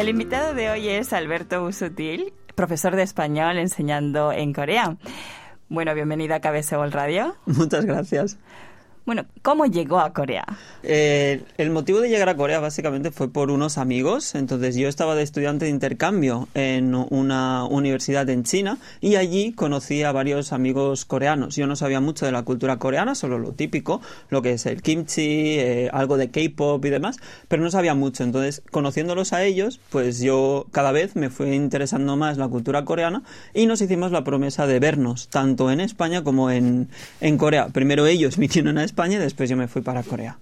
El 0.00 0.08
invitado 0.08 0.54
de 0.54 0.70
hoy 0.70 0.88
es 0.88 1.12
Alberto 1.12 1.62
Usutil, 1.62 2.32
profesor 2.54 2.96
de 2.96 3.02
español 3.02 3.58
enseñando 3.58 4.32
en 4.32 4.54
Corea. 4.54 4.96
Bueno, 5.68 5.94
bienvenido 5.94 6.34
a 6.34 6.40
KBS 6.40 6.72
Radio. 6.90 7.36
Muchas 7.44 7.84
gracias. 7.84 8.38
Bueno, 9.06 9.24
¿cómo 9.42 9.66
llegó 9.66 9.98
a 9.98 10.12
Corea? 10.12 10.44
Eh, 10.82 11.42
el 11.56 11.70
motivo 11.70 12.00
de 12.00 12.08
llegar 12.08 12.28
a 12.28 12.36
Corea 12.36 12.60
básicamente 12.60 13.10
fue 13.10 13.32
por 13.32 13.50
unos 13.50 13.78
amigos. 13.78 14.34
Entonces 14.34 14.76
yo 14.76 14.88
estaba 14.88 15.14
de 15.14 15.22
estudiante 15.22 15.64
de 15.64 15.70
intercambio 15.70 16.48
en 16.54 16.94
una 16.94 17.64
universidad 17.64 18.28
en 18.28 18.44
China 18.44 18.78
y 19.00 19.16
allí 19.16 19.52
conocí 19.52 20.02
a 20.02 20.12
varios 20.12 20.52
amigos 20.52 21.04
coreanos. 21.04 21.56
Yo 21.56 21.66
no 21.66 21.76
sabía 21.76 22.00
mucho 22.00 22.26
de 22.26 22.32
la 22.32 22.42
cultura 22.42 22.78
coreana, 22.78 23.14
solo 23.14 23.38
lo 23.38 23.52
típico, 23.52 24.00
lo 24.28 24.42
que 24.42 24.52
es 24.52 24.66
el 24.66 24.82
kimchi, 24.82 25.58
eh, 25.58 25.90
algo 25.92 26.16
de 26.16 26.30
K-pop 26.30 26.84
y 26.84 26.90
demás, 26.90 27.16
pero 27.48 27.62
no 27.62 27.70
sabía 27.70 27.94
mucho. 27.94 28.22
Entonces, 28.22 28.62
conociéndolos 28.70 29.32
a 29.32 29.42
ellos, 29.44 29.80
pues 29.90 30.20
yo 30.20 30.66
cada 30.72 30.92
vez 30.92 31.16
me 31.16 31.30
fui 31.30 31.54
interesando 31.54 32.16
más 32.16 32.36
la 32.36 32.48
cultura 32.48 32.84
coreana 32.84 33.22
y 33.54 33.66
nos 33.66 33.80
hicimos 33.80 34.12
la 34.12 34.24
promesa 34.24 34.66
de 34.66 34.78
vernos 34.78 35.28
tanto 35.28 35.70
en 35.70 35.80
España 35.80 36.22
como 36.22 36.50
en, 36.50 36.88
en 37.20 37.38
Corea. 37.38 37.68
Primero 37.68 38.06
ellos 38.06 38.36
vinieron 38.38 38.78
a 38.78 38.84
España 38.90 39.20
después 39.20 39.48
yo 39.48 39.56
me 39.56 39.68
fui 39.68 39.82
para 39.82 40.02
Corea. 40.02 40.38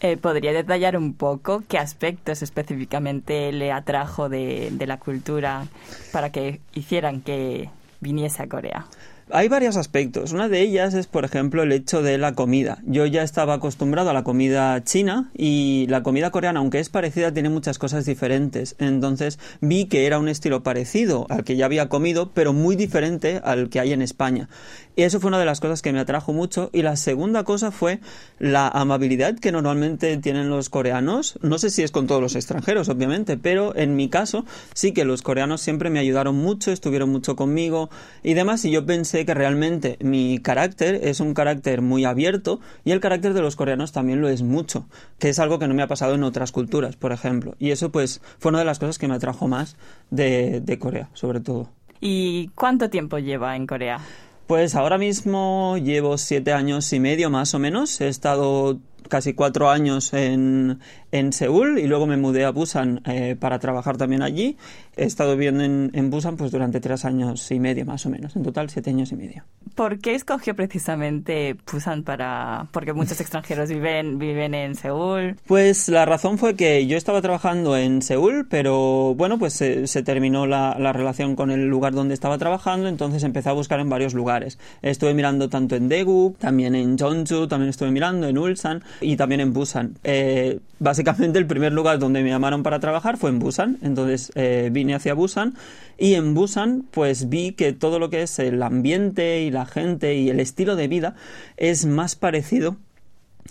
Eh, 0.00 0.18
¿Podría 0.18 0.52
detallar 0.52 0.98
un 0.98 1.14
poco 1.14 1.64
qué 1.66 1.78
aspectos 1.78 2.42
específicamente 2.42 3.50
le 3.52 3.72
atrajo 3.72 4.28
de 4.28 4.86
la 4.86 4.98
cultura 4.98 5.66
para 6.12 6.30
que 6.30 6.60
hicieran 6.74 7.22
que 7.22 7.70
viniese 8.00 8.42
a 8.42 8.48
Corea? 8.48 8.86
Hay 9.32 9.48
varios 9.48 9.76
aspectos. 9.76 10.30
Una 10.30 10.48
de 10.48 10.60
ellas 10.60 10.94
es, 10.94 11.08
por 11.08 11.24
ejemplo, 11.24 11.64
el 11.64 11.72
hecho 11.72 12.00
de 12.00 12.16
la 12.16 12.34
comida. 12.34 12.78
Yo 12.84 13.06
ya 13.06 13.24
estaba 13.24 13.54
acostumbrado 13.54 14.10
a 14.10 14.12
la 14.12 14.22
comida 14.22 14.84
china 14.84 15.32
y 15.36 15.86
la 15.88 16.04
comida 16.04 16.30
coreana, 16.30 16.60
aunque 16.60 16.78
es 16.78 16.90
parecida, 16.90 17.34
tiene 17.34 17.48
muchas 17.48 17.76
cosas 17.76 18.06
diferentes. 18.06 18.76
Entonces 18.78 19.40
vi 19.60 19.86
que 19.86 20.06
era 20.06 20.20
un 20.20 20.28
estilo 20.28 20.62
parecido 20.62 21.26
al 21.28 21.42
que 21.42 21.56
ya 21.56 21.64
había 21.64 21.88
comido, 21.88 22.30
pero 22.34 22.52
muy 22.52 22.76
diferente 22.76 23.40
al 23.42 23.68
que 23.68 23.80
hay 23.80 23.92
en 23.92 24.00
España. 24.00 24.48
Y 24.94 25.02
eso 25.02 25.18
fue 25.18 25.28
una 25.28 25.40
de 25.40 25.44
las 25.44 25.60
cosas 25.60 25.82
que 25.82 25.92
me 25.92 25.98
atrajo 25.98 26.32
mucho. 26.32 26.70
Y 26.72 26.82
la 26.82 26.94
segunda 26.94 27.42
cosa 27.42 27.72
fue 27.72 27.98
la 28.38 28.68
amabilidad 28.68 29.36
que 29.38 29.50
normalmente 29.50 30.16
tienen 30.18 30.48
los 30.48 30.70
coreanos. 30.70 31.36
No 31.42 31.58
sé 31.58 31.70
si 31.70 31.82
es 31.82 31.90
con 31.90 32.06
todos 32.06 32.22
los 32.22 32.36
extranjeros, 32.36 32.88
obviamente, 32.88 33.36
pero 33.36 33.74
en 33.76 33.96
mi 33.96 34.08
caso 34.08 34.44
sí 34.72 34.92
que 34.92 35.04
los 35.04 35.22
coreanos 35.22 35.62
siempre 35.62 35.90
me 35.90 35.98
ayudaron 35.98 36.36
mucho, 36.36 36.70
estuvieron 36.70 37.10
mucho 37.10 37.34
conmigo 37.34 37.90
y 38.22 38.34
demás. 38.34 38.64
Y 38.64 38.70
yo 38.70 38.86
pensé 38.86 39.15
que 39.24 39.34
realmente 39.34 39.96
mi 40.00 40.38
carácter 40.38 41.00
es 41.02 41.20
un 41.20 41.34
carácter 41.34 41.80
muy 41.80 42.04
abierto 42.04 42.60
y 42.84 42.92
el 42.92 43.00
carácter 43.00 43.34
de 43.34 43.40
los 43.40 43.56
coreanos 43.56 43.92
también 43.92 44.20
lo 44.20 44.28
es 44.28 44.42
mucho, 44.42 44.86
que 45.18 45.28
es 45.28 45.38
algo 45.38 45.58
que 45.58 45.68
no 45.68 45.74
me 45.74 45.82
ha 45.82 45.86
pasado 45.86 46.14
en 46.14 46.24
otras 46.24 46.52
culturas, 46.52 46.96
por 46.96 47.12
ejemplo. 47.12 47.54
Y 47.58 47.70
eso 47.70 47.90
pues 47.90 48.20
fue 48.38 48.50
una 48.50 48.58
de 48.58 48.64
las 48.64 48.78
cosas 48.78 48.98
que 48.98 49.08
me 49.08 49.14
atrajo 49.14 49.48
más 49.48 49.76
de, 50.10 50.60
de 50.60 50.78
Corea, 50.78 51.08
sobre 51.14 51.40
todo. 51.40 51.70
¿Y 52.00 52.48
cuánto 52.48 52.90
tiempo 52.90 53.18
lleva 53.18 53.56
en 53.56 53.66
Corea? 53.66 54.00
Pues 54.46 54.76
ahora 54.76 54.98
mismo 54.98 55.76
llevo 55.78 56.18
siete 56.18 56.52
años 56.52 56.92
y 56.92 57.00
medio 57.00 57.30
más 57.30 57.54
o 57.54 57.58
menos. 57.58 58.00
He 58.00 58.08
estado 58.08 58.78
casi 59.08 59.34
cuatro 59.34 59.70
años 59.70 60.12
en, 60.12 60.80
en 61.12 61.32
Seúl 61.32 61.78
y 61.78 61.86
luego 61.86 62.06
me 62.06 62.16
mudé 62.16 62.44
a 62.44 62.50
Busan 62.50 63.02
eh, 63.06 63.36
para 63.38 63.58
trabajar 63.58 63.96
también 63.96 64.22
allí. 64.22 64.56
He 64.96 65.04
estado 65.04 65.32
viviendo 65.32 65.62
en, 65.62 65.90
en, 65.92 66.10
Busan 66.10 66.36
pues 66.36 66.50
durante 66.50 66.80
tres 66.80 67.04
años 67.04 67.50
y 67.50 67.60
medio 67.60 67.84
más 67.84 68.06
o 68.06 68.10
menos, 68.10 68.34
en 68.34 68.42
total 68.42 68.70
siete 68.70 68.90
años 68.90 69.12
y 69.12 69.16
medio. 69.16 69.44
¿Por 69.74 69.98
qué 69.98 70.14
escogió 70.14 70.56
precisamente 70.56 71.56
Busan 71.70 72.02
para...? 72.02 72.68
Porque 72.72 72.94
muchos 72.94 73.20
extranjeros 73.20 73.68
viven, 73.68 74.18
viven 74.18 74.54
en 74.54 74.74
Seúl. 74.74 75.36
Pues 75.46 75.88
la 75.88 76.06
razón 76.06 76.38
fue 76.38 76.54
que 76.54 76.86
yo 76.86 76.96
estaba 76.96 77.20
trabajando 77.20 77.76
en 77.76 78.00
Seúl, 78.00 78.46
pero 78.48 79.14
bueno, 79.14 79.38
pues 79.38 79.52
se, 79.52 79.86
se 79.86 80.02
terminó 80.02 80.46
la, 80.46 80.76
la, 80.78 80.92
relación 80.92 81.36
con 81.36 81.50
el 81.50 81.66
lugar 81.66 81.92
donde 81.92 82.14
estaba 82.14 82.38
trabajando, 82.38 82.88
entonces 82.88 83.22
empecé 83.22 83.50
a 83.50 83.52
buscar 83.52 83.80
en 83.80 83.90
varios 83.90 84.14
lugares. 84.14 84.58
Estuve 84.80 85.12
mirando 85.12 85.50
tanto 85.50 85.76
en 85.76 85.90
Daegu, 85.90 86.36
también 86.38 86.74
en 86.74 86.96
Jeonju, 86.96 87.46
también 87.46 87.68
estuve 87.68 87.90
mirando 87.90 88.28
en 88.28 88.38
Ulsan 88.38 88.82
y 89.00 89.16
también 89.16 89.40
en 89.40 89.52
Busan. 89.52 89.96
Eh, 90.04 90.60
básicamente 90.78 91.38
el 91.38 91.46
primer 91.46 91.72
lugar 91.72 91.98
donde 91.98 92.22
me 92.22 92.30
llamaron 92.30 92.62
para 92.62 92.80
trabajar 92.80 93.16
fue 93.16 93.30
en 93.30 93.38
Busan, 93.38 93.78
entonces 93.82 94.32
eh, 94.34 94.70
vine 94.72 94.94
hacia 94.94 95.14
Busan 95.14 95.54
y 95.98 96.14
en 96.14 96.34
Busan 96.34 96.84
pues 96.90 97.28
vi 97.28 97.52
que 97.52 97.72
todo 97.72 97.98
lo 97.98 98.10
que 98.10 98.22
es 98.22 98.38
el 98.38 98.62
ambiente 98.62 99.42
y 99.42 99.50
la 99.50 99.66
gente 99.66 100.14
y 100.14 100.30
el 100.30 100.40
estilo 100.40 100.76
de 100.76 100.88
vida 100.88 101.14
es 101.56 101.86
más 101.86 102.16
parecido 102.16 102.76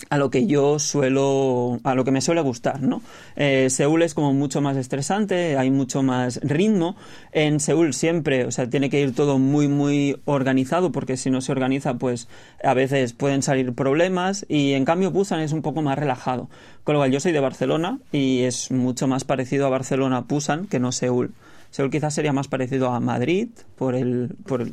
a 0.09 0.17
lo 0.17 0.29
que 0.29 0.47
yo 0.47 0.79
suelo, 0.79 1.79
a 1.83 1.95
lo 1.95 2.03
que 2.03 2.11
me 2.11 2.22
suele 2.22 2.41
gustar, 2.41 2.81
¿no? 2.81 3.01
Eh, 3.35 3.69
Seúl 3.69 4.01
es 4.01 4.13
como 4.13 4.33
mucho 4.33 4.61
más 4.61 4.78
estresante, 4.78 5.57
hay 5.57 5.72
mucho 5.72 6.03
más 6.03 6.39
ritmo. 6.44 6.95
En 7.31 7.59
Seúl 7.59 7.94
siempre, 7.94 8.45
o 8.45 8.51
sea, 8.51 8.69
tiene 8.69 8.89
que 8.89 9.01
ir 9.01 9.13
todo 9.13 9.39
muy, 9.39 9.67
muy 9.67 10.19
organizado, 10.25 10.91
porque 10.91 11.17
si 11.17 11.29
no 11.29 11.41
se 11.41 11.51
organiza, 11.51 11.95
pues 11.95 12.28
a 12.63 12.73
veces 12.73 13.13
pueden 13.13 13.41
salir 13.41 13.73
problemas. 13.73 14.45
Y 14.50 14.73
en 14.73 14.85
cambio, 14.85 15.11
Busan 15.11 15.39
es 15.39 15.51
un 15.51 15.61
poco 15.61 15.81
más 15.81 15.97
relajado. 15.97 16.50
Con 16.83 16.94
lo 16.94 17.00
cual, 17.00 17.12
yo 17.12 17.19
soy 17.19 17.31
de 17.31 17.39
Barcelona 17.39 18.00
y 18.12 18.44
es 18.44 18.72
mucho 18.72 19.07
más 19.07 19.23
parecido 19.23 19.66
a 19.66 19.69
Barcelona, 19.69 20.22
Busan, 20.22 20.67
que 20.67 20.79
no 20.79 20.91
Seúl. 20.91 21.33
Seúl 21.72 21.89
quizás 21.89 22.13
sería 22.13 22.31
más 22.31 22.47
parecido 22.47 22.91
a 22.91 23.00
Madrid 23.00 23.50
por 23.75 23.95
el, 23.95 24.35
por 24.45 24.66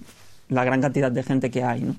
la 0.48 0.64
gran 0.64 0.80
cantidad 0.80 1.10
de 1.10 1.22
gente 1.22 1.50
que 1.50 1.64
hay, 1.64 1.80
¿no? 1.80 1.96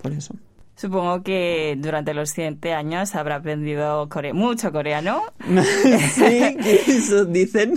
Por 0.00 0.12
eso. 0.12 0.34
Supongo 0.82 1.22
que 1.22 1.76
durante 1.78 2.12
los 2.12 2.30
siguientes 2.30 2.74
años 2.74 3.14
habrá 3.14 3.36
aprendido 3.36 4.08
core 4.08 4.32
mucho 4.32 4.72
coreano. 4.72 5.22
sí, 6.14 6.56
eso 6.88 7.24
dicen. 7.24 7.74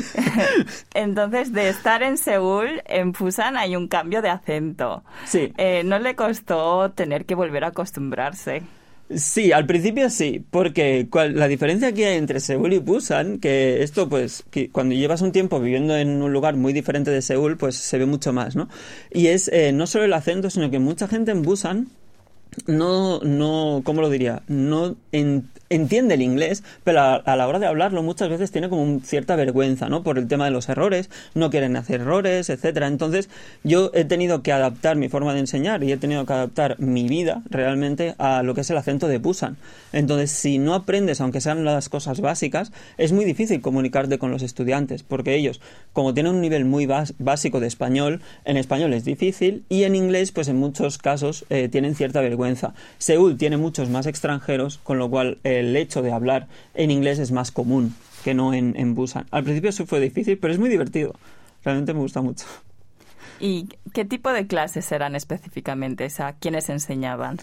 Entonces, 0.95 1.53
de 1.53 1.69
estar 1.69 2.01
en 2.01 2.17
Seúl, 2.17 2.81
en 2.87 3.11
Busan 3.11 3.57
hay 3.57 3.75
un 3.75 3.87
cambio 3.89 4.23
de 4.23 4.29
acento. 4.29 5.03
Sí. 5.25 5.53
Eh, 5.59 5.83
¿No 5.85 5.99
le 5.99 6.15
costó 6.15 6.89
tener 6.93 7.25
que 7.25 7.35
volver 7.35 7.63
a 7.65 7.67
acostumbrarse? 7.67 8.63
Sí, 9.13 9.51
al 9.51 9.67
principio 9.67 10.09
sí, 10.09 10.43
porque 10.49 11.07
la 11.35 11.47
diferencia 11.47 11.93
que 11.93 12.07
hay 12.07 12.17
entre 12.17 12.39
Seúl 12.39 12.73
y 12.73 12.79
Busan, 12.79 13.37
que 13.37 13.83
esto 13.83 14.09
pues 14.09 14.43
que 14.49 14.71
cuando 14.71 14.95
llevas 14.95 15.21
un 15.21 15.31
tiempo 15.31 15.59
viviendo 15.59 15.95
en 15.95 16.23
un 16.23 16.33
lugar 16.33 16.55
muy 16.55 16.73
diferente 16.73 17.11
de 17.11 17.21
Seúl, 17.21 17.55
pues 17.55 17.75
se 17.75 17.99
ve 17.99 18.07
mucho 18.07 18.33
más, 18.33 18.55
¿no? 18.55 18.67
Y 19.13 19.27
es 19.27 19.47
eh, 19.49 19.71
no 19.73 19.85
solo 19.85 20.05
el 20.05 20.13
acento, 20.13 20.49
sino 20.49 20.71
que 20.71 20.79
mucha 20.79 21.07
gente 21.07 21.29
en 21.29 21.43
Busan 21.43 21.87
no, 22.67 23.19
no, 23.21 23.81
¿cómo 23.83 24.01
lo 24.01 24.09
diría? 24.09 24.43
No 24.47 24.95
en, 25.11 25.49
entiende 25.69 26.13
el 26.15 26.21
inglés, 26.21 26.63
pero 26.83 27.01
a, 27.01 27.15
a, 27.15 27.35
la 27.35 27.47
hora 27.47 27.59
de 27.59 27.65
hablarlo 27.65 28.03
muchas 28.03 28.29
veces 28.29 28.51
tiene 28.51 28.69
como 28.69 28.83
un, 28.83 29.01
cierta 29.01 29.35
vergüenza, 29.35 29.89
¿no? 29.89 30.03
Por 30.03 30.17
el 30.17 30.27
tema 30.27 30.45
de 30.45 30.51
los 30.51 30.69
errores, 30.69 31.09
no 31.33 31.49
quieren 31.49 31.75
hacer 31.75 32.01
errores, 32.01 32.49
etcétera. 32.49 32.87
Entonces, 32.87 33.29
yo 33.63 33.91
he 33.93 34.05
tenido 34.05 34.41
que 34.41 34.51
adaptar 34.51 34.95
mi 34.95 35.09
forma 35.09 35.33
de 35.33 35.39
enseñar 35.39 35.83
y 35.83 35.91
he 35.91 35.97
tenido 35.97 36.25
que 36.25 36.33
adaptar 36.33 36.79
mi 36.79 37.07
vida 37.07 37.41
realmente 37.49 38.15
a 38.17 38.43
lo 38.43 38.53
que 38.53 38.61
es 38.61 38.69
el 38.69 38.77
acento 38.77 39.07
de 39.07 39.17
Busan. 39.17 39.57
Entonces, 39.91 40.31
si 40.31 40.57
no 40.57 40.73
aprendes, 40.73 41.21
aunque 41.21 41.41
sean 41.41 41.65
las 41.65 41.89
cosas 41.89 42.21
básicas, 42.21 42.71
es 42.97 43.11
muy 43.11 43.25
difícil 43.25 43.61
comunicarte 43.61 44.19
con 44.19 44.31
los 44.31 44.43
estudiantes, 44.43 45.03
porque 45.03 45.35
ellos, 45.35 45.61
como 45.93 46.13
tienen 46.13 46.35
un 46.35 46.41
nivel 46.41 46.65
muy 46.65 46.87
básico 47.17 47.59
de 47.59 47.67
español, 47.67 48.21
en 48.43 48.57
español 48.57 48.93
es 48.93 49.05
difícil 49.05 49.63
y 49.69 49.83
en 49.83 49.95
inglés, 49.95 50.31
pues 50.31 50.47
en 50.47 50.57
muchos 50.57 50.97
casos 50.97 51.45
eh, 51.49 51.69
tienen 51.69 51.95
cierta 51.95 52.21
vergüenza. 52.21 52.44
Seúl 52.97 53.37
tiene 53.37 53.57
muchos 53.57 53.89
más 53.89 54.05
extranjeros, 54.05 54.79
con 54.83 54.97
lo 54.97 55.09
cual 55.09 55.39
el 55.43 55.75
hecho 55.75 56.01
de 56.01 56.11
hablar 56.11 56.47
en 56.73 56.91
inglés 56.91 57.19
es 57.19 57.31
más 57.31 57.51
común 57.51 57.95
que 58.23 58.33
no 58.33 58.53
en, 58.53 58.95
Busan. 58.95 59.27
Al 59.31 59.43
principio 59.43 59.69
eso 59.69 59.85
fue 59.85 59.99
difícil, 59.99 60.37
pero 60.37 60.51
es 60.51 60.59
muy 60.59 60.69
divertido. 60.69 61.13
Realmente 61.63 61.93
me 61.93 61.99
gusta 61.99 62.21
mucho. 62.21 62.45
¿Y 63.39 63.69
qué 63.93 64.05
tipo 64.05 64.31
de 64.31 64.47
clases 64.47 64.91
eran 64.91 65.15
específicamente? 65.15 66.05
O 66.05 66.09
sea, 66.09 66.33
¿quiénes 66.33 66.69
enseñaban? 66.69 67.37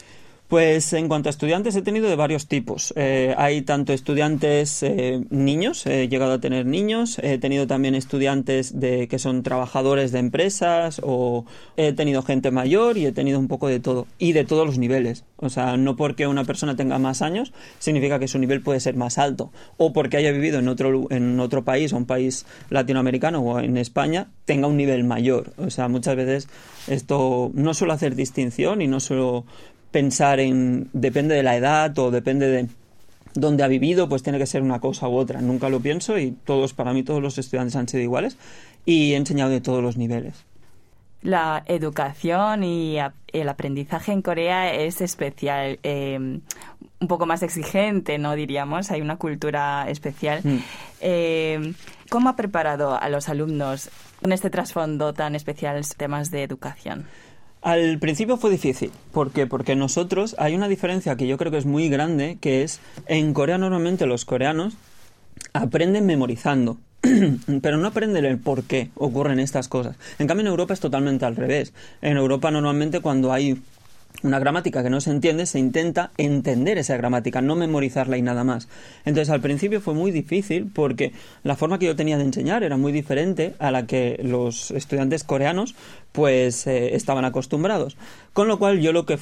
Pues 0.52 0.92
en 0.92 1.08
cuanto 1.08 1.30
a 1.30 1.30
estudiantes 1.30 1.74
he 1.76 1.80
tenido 1.80 2.10
de 2.10 2.14
varios 2.14 2.46
tipos. 2.46 2.92
Eh, 2.94 3.34
hay 3.38 3.62
tanto 3.62 3.94
estudiantes 3.94 4.82
eh, 4.82 5.24
niños, 5.30 5.86
he 5.86 6.08
llegado 6.08 6.34
a 6.34 6.40
tener 6.42 6.66
niños, 6.66 7.18
he 7.22 7.38
tenido 7.38 7.66
también 7.66 7.94
estudiantes 7.94 8.78
de 8.78 9.08
que 9.08 9.18
son 9.18 9.42
trabajadores 9.44 10.12
de 10.12 10.18
empresas 10.18 11.00
o 11.02 11.46
he 11.78 11.94
tenido 11.94 12.20
gente 12.20 12.50
mayor 12.50 12.98
y 12.98 13.06
he 13.06 13.12
tenido 13.12 13.38
un 13.38 13.48
poco 13.48 13.66
de 13.68 13.80
todo 13.80 14.06
y 14.18 14.34
de 14.34 14.44
todos 14.44 14.66
los 14.66 14.76
niveles. 14.76 15.24
O 15.38 15.48
sea, 15.48 15.78
no 15.78 15.96
porque 15.96 16.26
una 16.26 16.44
persona 16.44 16.76
tenga 16.76 16.98
más 16.98 17.22
años 17.22 17.54
significa 17.78 18.18
que 18.18 18.28
su 18.28 18.38
nivel 18.38 18.60
puede 18.60 18.80
ser 18.80 18.94
más 18.94 19.16
alto 19.16 19.52
o 19.78 19.94
porque 19.94 20.18
haya 20.18 20.32
vivido 20.32 20.58
en 20.58 20.68
otro 20.68 21.06
en 21.08 21.40
otro 21.40 21.64
país 21.64 21.94
o 21.94 21.96
un 21.96 22.04
país 22.04 22.44
latinoamericano 22.68 23.40
o 23.40 23.58
en 23.58 23.78
España 23.78 24.28
tenga 24.44 24.66
un 24.66 24.76
nivel 24.76 25.02
mayor. 25.04 25.54
O 25.56 25.70
sea, 25.70 25.88
muchas 25.88 26.14
veces 26.14 26.48
esto 26.88 27.50
no 27.54 27.72
suelo 27.72 27.94
hacer 27.94 28.16
distinción 28.16 28.82
y 28.82 28.86
no 28.86 29.00
suelo 29.00 29.46
pensar 29.92 30.40
en 30.40 30.88
depende 30.92 31.34
de 31.34 31.42
la 31.42 31.56
edad 31.56 31.96
o 31.98 32.10
depende 32.10 32.48
de 32.48 32.68
dónde 33.34 33.62
ha 33.62 33.68
vivido, 33.68 34.08
pues 34.08 34.22
tiene 34.22 34.38
que 34.38 34.46
ser 34.46 34.62
una 34.62 34.80
cosa 34.80 35.08
u 35.08 35.14
otra. 35.14 35.40
Nunca 35.40 35.68
lo 35.68 35.80
pienso 35.80 36.18
y 36.18 36.32
todos, 36.32 36.74
para 36.74 36.92
mí, 36.92 37.02
todos 37.02 37.22
los 37.22 37.38
estudiantes 37.38 37.76
han 37.76 37.88
sido 37.88 38.02
iguales 38.02 38.36
y 38.84 39.12
he 39.12 39.16
enseñado 39.16 39.50
de 39.50 39.60
todos 39.60 39.82
los 39.82 39.96
niveles. 39.96 40.44
La 41.22 41.62
educación 41.66 42.64
y 42.64 42.98
el 43.32 43.48
aprendizaje 43.48 44.10
en 44.10 44.22
Corea 44.22 44.74
es 44.74 45.00
especial. 45.00 45.78
Eh, 45.84 46.40
un 47.02 47.08
poco 47.08 47.26
más 47.26 47.42
exigente, 47.42 48.18
¿no? 48.18 48.34
Diríamos, 48.34 48.90
hay 48.90 49.00
una 49.00 49.16
cultura 49.16 49.86
especial. 49.88 50.40
Mm. 50.42 50.58
Eh, 51.00 51.74
¿Cómo 52.10 52.28
ha 52.28 52.36
preparado 52.36 53.00
a 53.00 53.08
los 53.08 53.28
alumnos 53.28 53.90
en 54.22 54.32
este 54.32 54.50
trasfondo 54.50 55.12
tan 55.12 55.34
especial 55.34 55.80
temas 55.96 56.30
de 56.30 56.44
educación? 56.44 57.06
Al 57.62 57.98
principio 58.00 58.36
fue 58.36 58.50
difícil. 58.50 58.90
¿Por 59.12 59.30
qué? 59.30 59.46
Porque 59.46 59.76
nosotros 59.76 60.34
hay 60.38 60.56
una 60.56 60.68
diferencia 60.68 61.16
que 61.16 61.28
yo 61.28 61.38
creo 61.38 61.52
que 61.52 61.58
es 61.58 61.66
muy 61.66 61.88
grande, 61.88 62.36
que 62.40 62.64
es 62.64 62.80
en 63.06 63.32
Corea 63.34 63.56
normalmente 63.56 64.06
los 64.06 64.24
coreanos 64.24 64.74
aprenden 65.52 66.04
memorizando. 66.04 66.78
pero 67.62 67.78
no 67.78 67.88
aprenden 67.88 68.24
el 68.24 68.38
por 68.38 68.62
qué 68.62 68.90
ocurren 68.94 69.40
estas 69.40 69.68
cosas. 69.68 69.96
En 70.18 70.26
cambio, 70.26 70.42
en 70.42 70.50
Europa 70.50 70.74
es 70.74 70.80
totalmente 70.80 71.24
al 71.24 71.36
revés. 71.36 71.72
En 72.00 72.16
Europa 72.16 72.50
normalmente 72.50 73.00
cuando 73.00 73.32
hay 73.32 73.60
una 74.22 74.38
gramática 74.38 74.82
que 74.82 74.90
no 74.90 75.00
se 75.00 75.10
entiende, 75.10 75.46
se 75.46 75.58
intenta 75.58 76.12
entender 76.16 76.78
esa 76.78 76.96
gramática, 76.96 77.40
no 77.40 77.56
memorizarla 77.56 78.16
y 78.16 78.22
nada 78.22 78.44
más. 78.44 78.68
Entonces 79.04 79.30
al 79.30 79.40
principio 79.40 79.80
fue 79.80 79.94
muy 79.94 80.10
difícil 80.12 80.70
porque 80.72 81.12
la 81.42 81.56
forma 81.56 81.78
que 81.78 81.86
yo 81.86 81.96
tenía 81.96 82.18
de 82.18 82.24
enseñar 82.24 82.62
era 82.62 82.76
muy 82.76 82.92
diferente 82.92 83.54
a 83.58 83.70
la 83.70 83.86
que 83.86 84.20
los 84.22 84.70
estudiantes 84.70 85.24
coreanos 85.24 85.74
pues 86.12 86.66
eh, 86.66 86.94
estaban 86.94 87.24
acostumbrados. 87.24 87.96
Con 88.32 88.48
lo 88.48 88.58
cual 88.58 88.80
yo 88.80 88.92
lo 88.92 89.06
que 89.06 89.18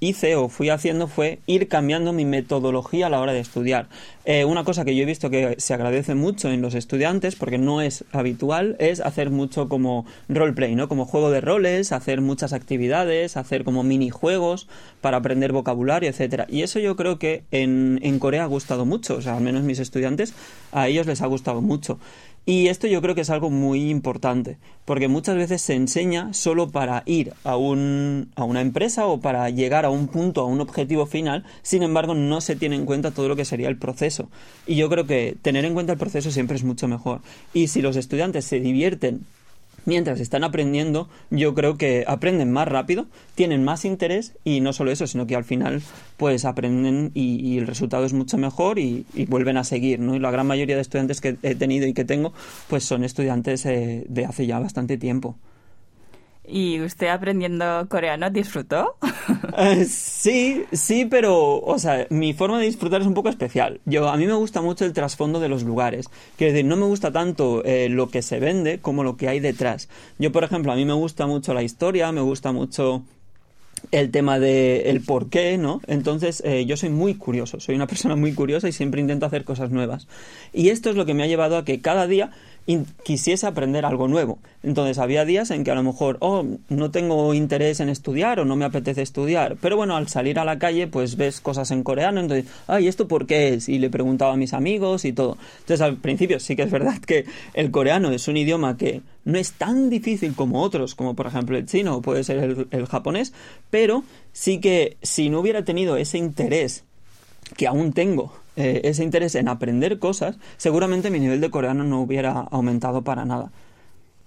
hice 0.00 0.36
o 0.36 0.48
fui 0.48 0.70
haciendo 0.70 1.06
fue 1.06 1.40
ir 1.46 1.68
cambiando 1.68 2.12
mi 2.12 2.24
metodología 2.24 3.06
a 3.06 3.10
la 3.10 3.20
hora 3.20 3.32
de 3.32 3.40
estudiar. 3.40 3.88
Eh, 4.24 4.44
una 4.44 4.64
cosa 4.64 4.84
que 4.84 4.94
yo 4.94 5.02
he 5.02 5.06
visto 5.06 5.30
que 5.30 5.56
se 5.58 5.74
agradece 5.74 6.14
mucho 6.14 6.50
en 6.50 6.62
los 6.62 6.74
estudiantes, 6.74 7.36
porque 7.36 7.58
no 7.58 7.80
es 7.80 8.04
habitual, 8.12 8.76
es 8.78 9.00
hacer 9.00 9.30
mucho 9.30 9.68
como 9.68 10.06
roleplay, 10.28 10.74
¿no? 10.74 10.88
Como 10.88 11.06
juego 11.06 11.30
de 11.30 11.40
roles, 11.40 11.92
hacer 11.92 12.20
muchas 12.20 12.52
actividades, 12.52 13.36
hacer 13.36 13.64
como 13.64 13.82
minijuegos 14.20 14.68
para 15.00 15.18
aprender 15.18 15.52
vocabulario, 15.52 16.08
etcétera. 16.08 16.46
Y 16.48 16.62
eso 16.62 16.78
yo 16.78 16.96
creo 16.96 17.18
que 17.18 17.44
en, 17.50 17.98
en 18.02 18.18
Corea 18.18 18.44
ha 18.44 18.46
gustado 18.46 18.84
mucho, 18.84 19.16
o 19.16 19.22
sea, 19.22 19.36
al 19.36 19.42
menos 19.42 19.62
mis 19.62 19.78
estudiantes, 19.78 20.34
a 20.72 20.88
ellos 20.88 21.06
les 21.06 21.22
ha 21.22 21.26
gustado 21.26 21.60
mucho. 21.60 21.98
Y 22.46 22.68
esto 22.68 22.86
yo 22.86 23.02
creo 23.02 23.14
que 23.14 23.20
es 23.20 23.30
algo 23.30 23.50
muy 23.50 23.90
importante, 23.90 24.56
porque 24.86 25.08
muchas 25.08 25.36
veces 25.36 25.60
se 25.60 25.74
enseña 25.74 26.32
solo 26.32 26.70
para 26.70 27.02
ir 27.04 27.34
a, 27.44 27.56
un, 27.56 28.30
a 28.34 28.44
una 28.44 28.62
empresa 28.62 29.06
o 29.06 29.20
para 29.20 29.50
llegar 29.50 29.84
a 29.84 29.90
un 29.90 30.08
punto, 30.08 30.40
a 30.40 30.46
un 30.46 30.60
objetivo 30.60 31.06
final, 31.06 31.44
sin 31.62 31.82
embargo 31.82 32.14
no 32.14 32.40
se 32.40 32.56
tiene 32.56 32.76
en 32.76 32.86
cuenta 32.86 33.10
todo 33.10 33.28
lo 33.28 33.36
que 33.36 33.44
sería 33.44 33.68
el 33.68 33.76
proceso. 33.76 34.30
Y 34.66 34.76
yo 34.76 34.88
creo 34.88 35.06
que 35.06 35.36
tener 35.42 35.64
en 35.64 35.74
cuenta 35.74 35.92
el 35.92 35.98
proceso 35.98 36.30
siempre 36.30 36.56
es 36.56 36.64
mucho 36.64 36.88
mejor. 36.88 37.20
Y 37.52 37.68
si 37.68 37.82
los 37.82 37.96
estudiantes 37.96 38.46
se 38.46 38.58
divierten 38.58 39.26
mientras 39.84 40.20
están 40.20 40.44
aprendiendo, 40.44 41.08
yo 41.30 41.54
creo 41.54 41.76
que 41.76 42.04
aprenden 42.06 42.52
más 42.52 42.68
rápido, 42.68 43.06
tienen 43.34 43.64
más 43.64 43.84
interés 43.84 44.36
y 44.44 44.60
no 44.60 44.72
solo 44.72 44.90
eso, 44.90 45.06
sino 45.06 45.26
que 45.26 45.36
al 45.36 45.44
final 45.44 45.82
pues 46.16 46.44
aprenden 46.44 47.10
y, 47.14 47.58
el 47.58 47.66
resultado 47.66 48.04
es 48.04 48.12
mucho 48.12 48.38
mejor 48.38 48.78
y, 48.78 49.06
vuelven 49.28 49.56
a 49.56 49.64
seguir, 49.64 50.00
¿no? 50.00 50.14
Y 50.14 50.18
la 50.18 50.30
gran 50.30 50.46
mayoría 50.46 50.76
de 50.76 50.82
estudiantes 50.82 51.20
que 51.20 51.36
he 51.42 51.54
tenido 51.54 51.86
y 51.86 51.94
que 51.94 52.04
tengo 52.04 52.32
pues 52.68 52.84
son 52.84 53.04
estudiantes 53.04 53.64
eh, 53.66 54.04
de 54.08 54.24
hace 54.24 54.46
ya 54.46 54.58
bastante 54.58 54.96
tiempo. 54.96 55.36
¿Y 56.50 56.80
usted 56.80 57.08
aprendiendo 57.08 57.86
coreano 57.88 58.30
disfrutó? 58.30 58.96
Eh, 59.58 59.84
sí, 59.84 60.64
sí, 60.72 61.04
pero, 61.04 61.60
o 61.60 61.78
sea, 61.78 62.06
mi 62.08 62.32
forma 62.32 62.58
de 62.58 62.66
disfrutar 62.66 63.00
es 63.00 63.06
un 63.06 63.14
poco 63.14 63.28
especial. 63.28 63.80
Yo, 63.84 64.08
a 64.08 64.16
mí 64.16 64.26
me 64.26 64.32
gusta 64.32 64.60
mucho 64.62 64.84
el 64.84 64.92
trasfondo 64.92 65.38
de 65.38 65.48
los 65.48 65.64
lugares. 65.64 66.06
Quiero 66.36 66.52
decir, 66.52 66.66
no 66.66 66.76
me 66.76 66.86
gusta 66.86 67.12
tanto 67.12 67.62
eh, 67.64 67.88
lo 67.88 68.08
que 68.08 68.22
se 68.22 68.40
vende 68.40 68.80
como 68.80 69.04
lo 69.04 69.16
que 69.16 69.28
hay 69.28 69.38
detrás. 69.38 69.88
Yo, 70.18 70.32
por 70.32 70.44
ejemplo, 70.44 70.72
a 70.72 70.76
mí 70.76 70.84
me 70.84 70.94
gusta 70.94 71.26
mucho 71.26 71.52
la 71.52 71.62
historia, 71.62 72.10
me 72.10 72.22
gusta 72.22 72.52
mucho 72.52 73.02
el 73.90 74.10
tema 74.10 74.38
de 74.38 74.90
el 74.90 75.00
por 75.02 75.30
qué, 75.30 75.58
¿no? 75.58 75.80
Entonces, 75.86 76.42
eh, 76.44 76.64
yo 76.66 76.76
soy 76.76 76.90
muy 76.90 77.14
curioso, 77.14 77.60
soy 77.60 77.74
una 77.74 77.86
persona 77.88 78.16
muy 78.16 78.32
curiosa 78.32 78.68
y 78.68 78.72
siempre 78.72 79.00
intento 79.00 79.26
hacer 79.26 79.44
cosas 79.44 79.70
nuevas. 79.70 80.06
Y 80.52 80.68
esto 80.68 80.90
es 80.90 80.96
lo 80.96 81.06
que 81.06 81.14
me 81.14 81.22
ha 81.22 81.26
llevado 81.26 81.56
a 81.56 81.64
que 81.64 81.80
cada 81.80 82.06
día 82.06 82.30
quisiese 83.02 83.46
aprender 83.46 83.84
algo 83.84 84.08
nuevo. 84.08 84.38
Entonces 84.62 84.98
había 84.98 85.24
días 85.24 85.50
en 85.50 85.64
que 85.64 85.70
a 85.70 85.74
lo 85.74 85.82
mejor, 85.82 86.18
oh, 86.20 86.44
no 86.68 86.90
tengo 86.90 87.32
interés 87.34 87.80
en 87.80 87.88
estudiar 87.88 88.40
o 88.40 88.44
no 88.44 88.56
me 88.56 88.64
apetece 88.64 89.02
estudiar. 89.02 89.56
Pero 89.60 89.76
bueno, 89.76 89.96
al 89.96 90.08
salir 90.08 90.38
a 90.38 90.44
la 90.44 90.58
calle, 90.58 90.86
pues 90.86 91.16
ves 91.16 91.40
cosas 91.40 91.70
en 91.70 91.82
coreano, 91.82 92.20
entonces, 92.20 92.46
ay, 92.66 92.86
¿esto 92.86 93.08
por 93.08 93.26
qué 93.26 93.54
es? 93.54 93.68
Y 93.68 93.78
le 93.78 93.90
preguntaba 93.90 94.34
a 94.34 94.36
mis 94.36 94.52
amigos 94.52 95.04
y 95.04 95.12
todo. 95.12 95.38
Entonces 95.60 95.80
al 95.80 95.96
principio 95.96 96.40
sí 96.40 96.56
que 96.56 96.62
es 96.62 96.70
verdad 96.70 96.98
que 96.98 97.24
el 97.54 97.70
coreano 97.70 98.10
es 98.10 98.28
un 98.28 98.36
idioma 98.36 98.76
que 98.76 99.02
no 99.24 99.38
es 99.38 99.52
tan 99.52 99.90
difícil 99.90 100.34
como 100.34 100.62
otros, 100.62 100.94
como 100.94 101.14
por 101.14 101.26
ejemplo 101.26 101.56
el 101.56 101.66
chino 101.66 101.96
o 101.96 102.02
puede 102.02 102.24
ser 102.24 102.38
el, 102.38 102.68
el 102.70 102.86
japonés, 102.86 103.32
pero 103.70 104.04
sí 104.32 104.60
que 104.60 104.96
si 105.02 105.30
no 105.30 105.40
hubiera 105.40 105.64
tenido 105.64 105.96
ese 105.96 106.18
interés 106.18 106.84
que 107.56 107.66
aún 107.66 107.92
tengo 107.92 108.32
eh, 108.60 108.82
ese 108.84 109.02
interés 109.02 109.34
en 109.34 109.48
aprender 109.48 109.98
cosas, 109.98 110.38
seguramente 110.58 111.10
mi 111.10 111.18
nivel 111.18 111.40
de 111.40 111.50
coreano 111.50 111.82
no 111.84 112.00
hubiera 112.00 112.32
aumentado 112.50 113.02
para 113.02 113.24
nada. 113.24 113.50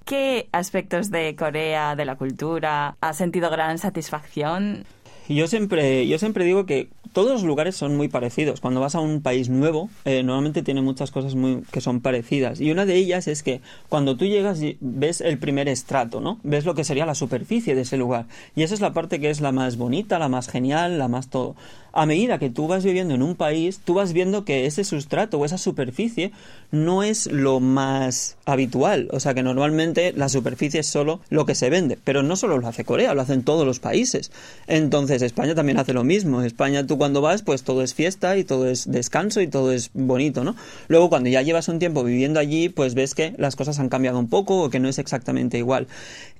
¿Qué 0.06 0.50
aspectos 0.52 1.12
de 1.12 1.36
Corea, 1.36 1.96
de 1.96 2.06
la 2.06 2.16
cultura, 2.16 2.98
ha 3.00 3.14
sentido 3.14 3.50
gran 3.50 3.78
satisfacción? 3.78 4.86
Yo 5.30 5.48
siempre, 5.48 6.06
yo 6.08 6.20
siempre 6.20 6.44
digo 6.44 6.66
que 6.66 6.90
todos 7.14 7.32
los 7.32 7.44
lugares 7.44 7.78
son 7.78 7.96
muy 7.96 8.10
parecidos. 8.10 8.60
Cuando 8.60 8.82
vas 8.82 8.96
a 8.96 9.00
un 9.00 9.22
país 9.22 9.48
nuevo, 9.48 9.90
eh, 10.04 10.22
normalmente 10.24 10.64
tiene 10.64 10.82
muchas 10.82 11.12
cosas 11.12 11.36
muy, 11.36 11.64
que 11.72 11.80
son 11.80 12.02
parecidas. 12.02 12.60
Y 12.60 12.72
una 12.72 12.86
de 12.86 12.96
ellas 12.96 13.30
es 13.30 13.44
que 13.44 13.62
cuando 13.88 14.18
tú 14.18 14.26
llegas 14.26 14.60
ves 14.82 15.22
el 15.22 15.38
primer 15.38 15.70
estrato, 15.70 16.20
¿no? 16.20 16.40
Ves 16.44 16.66
lo 16.66 16.76
que 16.76 16.84
sería 16.84 17.06
la 17.06 17.16
superficie 17.16 17.74
de 17.74 17.82
ese 17.82 17.96
lugar. 17.96 18.26
Y 18.56 18.64
esa 18.64 18.74
es 18.74 18.82
la 18.82 18.92
parte 18.92 19.22
que 19.22 19.30
es 19.30 19.40
la 19.40 19.54
más 19.54 19.78
bonita, 19.78 20.20
la 20.20 20.28
más 20.28 20.50
genial, 20.50 21.00
la 21.00 21.08
más 21.08 21.30
todo 21.30 21.56
a 21.94 22.08
medida 22.08 22.40
que 22.40 22.50
tú 22.50 22.68
vas 22.68 22.84
viviendo 22.84 23.14
en 23.14 23.22
un 23.22 23.36
país, 23.36 23.80
tú 23.86 23.94
vas 23.94 24.14
viendo 24.14 24.46
que 24.46 24.66
ese 24.66 24.84
sustrato 24.84 25.38
o 25.38 25.46
esa 25.46 25.60
superficie 25.60 26.32
no 26.72 27.04
es 27.04 27.32
lo 27.32 27.60
más 27.60 28.36
habitual. 28.46 29.08
O 29.12 29.20
sea 29.20 29.36
que 29.36 29.44
normalmente 29.44 30.12
la 30.12 30.28
superficie 30.28 30.80
es 30.80 30.88
solo 30.88 31.22
lo 31.30 31.46
que 31.46 31.54
se 31.54 31.70
vende. 31.70 32.00
Pero 32.04 32.24
no 32.24 32.36
solo 32.36 32.58
lo 32.58 32.68
hace 32.68 32.84
Corea, 32.84 33.14
lo 33.14 33.22
hacen 33.22 33.44
todos 33.44 33.66
los 33.66 33.80
países. 33.80 34.32
Entonces 34.66 35.22
España 35.22 35.54
también 35.54 35.78
hace 35.78 35.94
lo 35.94 36.04
mismo. 36.04 36.42
España 36.42 36.88
tú 36.88 36.98
cuando 36.98 37.22
vas, 37.22 37.44
pues 37.44 37.64
todo 37.64 37.84
es 37.84 37.94
fiesta 37.94 38.38
y 38.38 38.44
todo 38.44 38.68
es 38.68 38.92
descanso 38.92 39.40
y 39.42 39.48
todo 39.48 39.72
es 39.72 39.92
bonito, 39.94 40.44
¿no? 40.44 40.56
Luego 40.88 41.10
cuando 41.10 41.30
ya 41.30 41.44
llevas 41.44 41.68
un 41.68 41.78
tiempo 41.78 42.04
viviendo 42.04 42.40
allí, 42.40 42.70
pues 42.70 42.96
ves 42.96 43.14
que 43.14 43.36
las 43.38 43.56
cosas 43.56 43.78
han 43.80 43.90
cambiado 43.90 44.18
un 44.18 44.30
poco 44.30 44.64
o 44.64 44.70
que 44.72 44.80
no 44.80 44.90
es 44.90 44.98
exactamente 44.98 45.60
igual. 45.60 45.88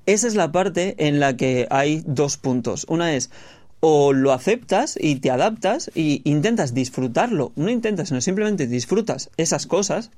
Esa 0.08 0.28
es 0.28 0.34
la 0.34 0.52
parte 0.52 0.96
en 0.98 1.20
la 1.20 1.38
que 1.38 1.68
hay 1.70 2.04
dos 2.08 2.38
puntos. 2.38 2.86
Una 2.90 3.16
es 3.16 3.30
o 3.86 4.14
lo 4.14 4.32
aceptas 4.32 4.98
y 4.98 5.18
te 5.18 5.30
adaptas 5.30 5.92
y 5.94 6.22
intentas 6.24 6.74
disfrutarlo. 6.74 7.52
No 7.58 7.70
intentas, 7.70 8.08
sino 8.08 8.22
simplemente 8.22 8.66
disfrutas 8.66 9.30
esas 9.36 9.68
cosas 9.68 10.10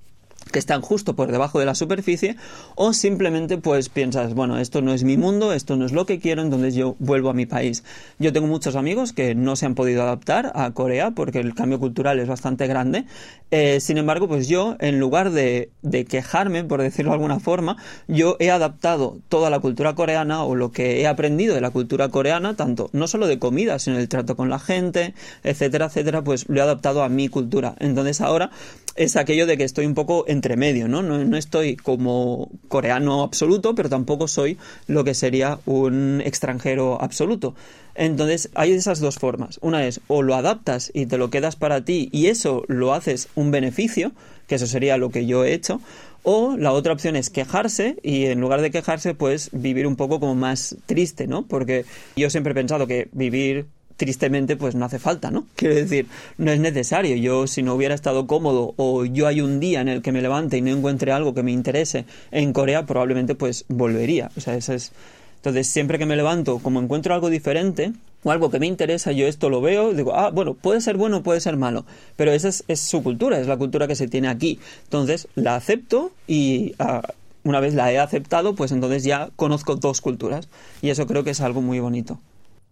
que 0.52 0.60
están 0.60 0.82
justo 0.82 1.16
por 1.16 1.32
debajo 1.32 1.60
de 1.60 1.66
la 1.66 1.76
superficie 1.76 2.36
o 2.76 2.94
simplemente 2.94 3.58
pues 3.58 3.90
piensas, 3.90 4.34
bueno, 4.34 4.58
esto 4.58 4.82
no 4.82 4.94
es 4.94 5.04
mi 5.04 5.18
mundo, 5.18 5.54
esto 5.54 5.76
no 5.76 5.86
es 5.86 5.92
lo 5.92 6.06
que 6.06 6.20
quiero, 6.20 6.42
entonces 6.42 6.76
yo 6.76 6.96
vuelvo 7.00 7.30
a 7.30 7.34
mi 7.34 7.46
país. 7.46 7.84
Yo 8.20 8.32
tengo 8.32 8.48
muchos 8.48 8.76
amigos 8.76 9.14
que 9.14 9.36
no 9.36 9.56
se 9.56 9.66
han 9.66 9.76
podido 9.76 10.04
adaptar 10.04 10.52
a 10.56 10.72
Corea 10.72 11.12
porque 11.12 11.40
el 11.40 11.56
cambio 11.56 11.80
cultural 11.80 12.20
es 12.20 12.28
bastante 12.28 12.68
grande. 12.68 13.06
Eh, 13.52 13.80
sin 13.80 13.98
embargo, 13.98 14.28
pues 14.28 14.48
yo, 14.48 14.76
en 14.80 15.00
lugar 15.00 15.32
de, 15.32 15.70
de 15.82 16.06
quejarme, 16.06 16.64
por 16.64 16.82
decirlo 16.82 17.12
de 17.12 17.16
alguna 17.16 17.40
forma, 17.40 17.78
yo 18.08 18.38
he 18.40 18.52
adaptado 18.52 19.20
toda 19.30 19.50
la 19.50 19.60
cultura 19.60 19.96
coreana 19.96 20.44
o 20.44 20.56
lo 20.56 20.72
que 20.72 21.02
he 21.02 21.08
aprendido 21.08 21.56
de 21.56 21.62
la 21.62 21.72
cultura 21.72 22.10
coreana, 22.10 22.56
tanto 22.56 22.90
no 22.92 23.08
solo 23.08 23.28
de 23.28 23.40
comida, 23.40 23.80
sino 23.80 23.98
el 23.98 24.10
trato 24.10 24.36
con 24.36 24.50
la 24.50 24.60
gente, 24.60 25.14
etcétera, 25.44 25.86
etcétera, 25.86 26.24
pues 26.24 26.48
lo 26.50 26.60
he 26.60 26.62
adaptado 26.62 27.04
a 27.04 27.10
mi 27.10 27.30
cultura. 27.30 27.76
Entonces 27.80 28.22
ahora 28.22 28.52
es 28.96 29.18
aquello 29.18 29.46
de 29.46 29.58
que 29.58 29.66
estoy 29.66 29.86
un 29.86 29.94
poco 29.94 30.26
entre 30.28 30.56
medio, 30.56 30.88
¿no? 30.88 31.02
¿no? 31.02 31.38
estoy 31.38 31.76
como 31.76 32.50
coreano 32.70 33.24
absoluto, 33.24 33.76
pero 33.76 33.90
tampoco 33.90 34.28
soy 34.28 34.58
lo 34.88 35.04
que 35.04 35.14
sería 35.14 35.60
un 35.66 36.22
extranjero 36.24 37.02
absoluto. 37.02 37.56
Entonces, 37.94 38.50
hay 38.56 38.72
esas 38.72 39.00
dos 39.00 39.18
formas. 39.18 39.60
Una 39.62 39.86
es 39.86 40.02
o 40.08 40.22
lo 40.22 40.36
adaptas 40.36 40.92
y 40.94 41.06
te 41.06 41.18
lo 41.18 41.30
quedas 41.30 41.56
para 41.56 41.84
ti 41.84 42.10
y 42.12 42.28
eso 42.28 42.64
lo 42.68 42.94
haces 42.94 43.28
un 43.36 43.52
beneficio, 43.52 44.14
que 44.48 44.56
eso 44.56 44.68
sería 44.68 44.98
lo 44.98 45.10
que 45.10 45.26
yo 45.26 45.44
he 45.44 45.54
hecho, 45.54 45.82
o 46.24 46.58
la 46.58 46.72
otra 46.72 46.94
opción 46.94 47.16
es 47.16 47.30
quejarse 47.30 47.98
y 48.02 48.26
en 48.26 48.42
lugar 48.42 48.62
de 48.62 48.72
quejarse, 48.72 49.14
pues 49.14 49.50
vivir 49.52 49.86
un 49.86 49.96
poco 49.96 50.20
como 50.20 50.36
más 50.36 50.76
triste, 50.86 51.28
¿no? 51.28 51.46
Porque 51.46 51.86
yo 52.16 52.30
siempre 52.30 52.52
he 52.52 52.56
pensado 52.56 52.88
que 52.88 53.10
vivir 53.12 53.68
tristemente 53.98 54.58
pues 54.58 54.76
no 54.76 54.86
hace 54.86 55.00
falta, 55.00 55.32
¿no? 55.32 55.46
Quiero 55.56 55.76
decir, 55.76 56.08
no 56.38 56.52
es 56.52 56.60
necesario. 56.60 57.16
Yo 57.16 57.48
si 57.48 57.64
no 57.64 57.76
hubiera 57.76 57.96
estado 57.96 58.28
cómodo 58.28 58.74
o 58.78 59.06
yo 59.06 59.28
hay 59.28 59.42
un 59.42 59.60
día 59.60 59.82
en 59.82 59.88
el 59.88 60.02
que 60.02 60.12
me 60.12 60.22
levante 60.22 60.58
y 60.58 60.62
no 60.62 60.72
encuentre 60.72 61.12
algo 61.12 61.34
que 61.34 61.44
me 61.44 61.52
interese 61.52 62.06
en 62.32 62.54
Corea, 62.54 62.86
probablemente 62.86 63.36
pues 63.36 63.66
volvería. 63.68 64.32
O 64.38 64.42
sea, 64.42 64.56
eso 64.56 64.74
es... 64.74 64.92
Entonces, 65.38 65.68
siempre 65.68 66.00
que 66.00 66.08
me 66.08 66.16
levanto, 66.16 66.58
como 66.58 66.82
encuentro 66.82 67.14
algo 67.14 67.30
diferente 67.30 67.94
o 68.24 68.32
algo 68.32 68.50
que 68.50 68.60
me 68.60 68.66
interesa, 68.66 69.12
yo 69.12 69.28
esto 69.28 69.48
lo 69.52 69.62
veo, 69.62 69.94
digo, 69.94 70.16
ah, 70.16 70.32
bueno, 70.32 70.56
puede 70.56 70.82
ser 70.82 70.98
bueno, 70.98 71.22
puede 71.22 71.40
ser 71.40 71.56
malo, 71.56 71.86
pero 72.16 72.32
esa 72.32 72.50
es, 72.50 72.80
su 72.80 73.04
cultura, 73.04 73.40
es 73.40 73.46
la 73.46 73.56
cultura 73.56 73.88
que 73.88 73.96
se 73.96 74.08
tiene 74.08 74.28
aquí. 74.28 74.60
Entonces, 74.86 75.28
la 75.36 75.56
acepto 75.56 76.12
y 76.26 76.74
ah, 76.80 77.04
una 77.44 77.60
vez 77.60 77.76
la 77.76 77.92
he 77.92 78.00
aceptado, 78.00 78.56
pues 78.56 78.72
entonces 78.72 79.04
ya 79.04 79.30
conozco 79.36 79.76
dos 79.76 80.02
culturas 80.02 80.50
y 80.82 80.90
eso 80.90 81.06
creo 81.06 81.24
que 81.24 81.30
es 81.30 81.42
algo 81.42 81.62
muy 81.62 81.80
bonito. 81.80 82.20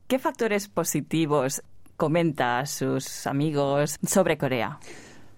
¿Qué 0.07 0.19
factores 0.19 0.67
positivos 0.67 1.63
comenta 1.97 2.59
a 2.59 2.65
sus 2.65 3.25
amigos 3.25 3.97
sobre 4.05 4.37
Corea? 4.37 4.79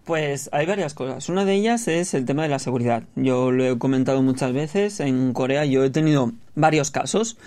Pues 0.05 0.49
hay 0.51 0.65
varias 0.65 0.93
cosas. 0.93 1.29
Una 1.29 1.45
de 1.45 1.53
ellas 1.53 1.87
es 1.87 2.13
el 2.13 2.25
tema 2.25 2.43
de 2.43 2.49
la 2.49 2.59
seguridad. 2.59 3.03
Yo 3.15 3.51
lo 3.51 3.65
he 3.65 3.77
comentado 3.77 4.21
muchas 4.21 4.53
veces. 4.53 4.99
En 4.99 5.33
Corea 5.33 5.65
yo 5.65 5.83
he 5.83 5.89
tenido 5.89 6.31
varios 6.55 6.91
casos. 6.91 7.37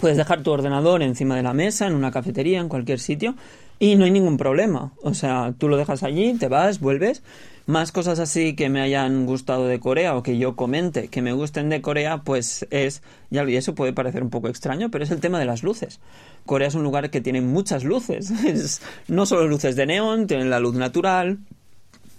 Puedes 0.00 0.16
dejar 0.16 0.42
tu 0.42 0.50
ordenador 0.50 1.02
encima 1.02 1.36
de 1.36 1.42
la 1.42 1.54
mesa, 1.54 1.86
en 1.86 1.94
una 1.94 2.10
cafetería, 2.10 2.60
en 2.60 2.68
cualquier 2.68 2.98
sitio, 2.98 3.36
y 3.78 3.96
no 3.96 4.04
hay 4.04 4.10
ningún 4.10 4.36
problema. 4.36 4.92
O 5.02 5.14
sea, 5.14 5.54
tú 5.56 5.68
lo 5.68 5.76
dejas 5.76 6.02
allí, 6.02 6.34
te 6.34 6.48
vas, 6.48 6.80
vuelves. 6.80 7.22
Más 7.66 7.92
cosas 7.92 8.18
así 8.18 8.54
que 8.54 8.68
me 8.68 8.82
hayan 8.82 9.24
gustado 9.24 9.66
de 9.66 9.80
Corea 9.80 10.16
o 10.16 10.22
que 10.22 10.36
yo 10.36 10.54
comente 10.54 11.08
que 11.08 11.22
me 11.22 11.32
gusten 11.32 11.70
de 11.70 11.80
Corea, 11.80 12.18
pues 12.18 12.66
es, 12.70 13.02
ya 13.30 13.48
y 13.48 13.56
eso 13.56 13.74
puede 13.74 13.94
parecer 13.94 14.22
un 14.22 14.28
poco 14.28 14.48
extraño, 14.48 14.90
pero 14.90 15.02
es 15.02 15.10
el 15.10 15.20
tema 15.20 15.38
de 15.38 15.46
las 15.46 15.62
luces. 15.62 15.98
Corea 16.44 16.68
es 16.68 16.74
un 16.74 16.82
lugar 16.82 17.08
que 17.08 17.22
tiene 17.22 17.40
muchas 17.40 17.84
luces. 17.84 18.30
Es, 18.44 18.82
no 19.08 19.24
solo 19.24 19.48
luces 19.48 19.76
de 19.76 19.86
neón, 19.86 20.26
tienen 20.26 20.50
la 20.50 20.60
luz 20.60 20.74
natural, 20.74 21.38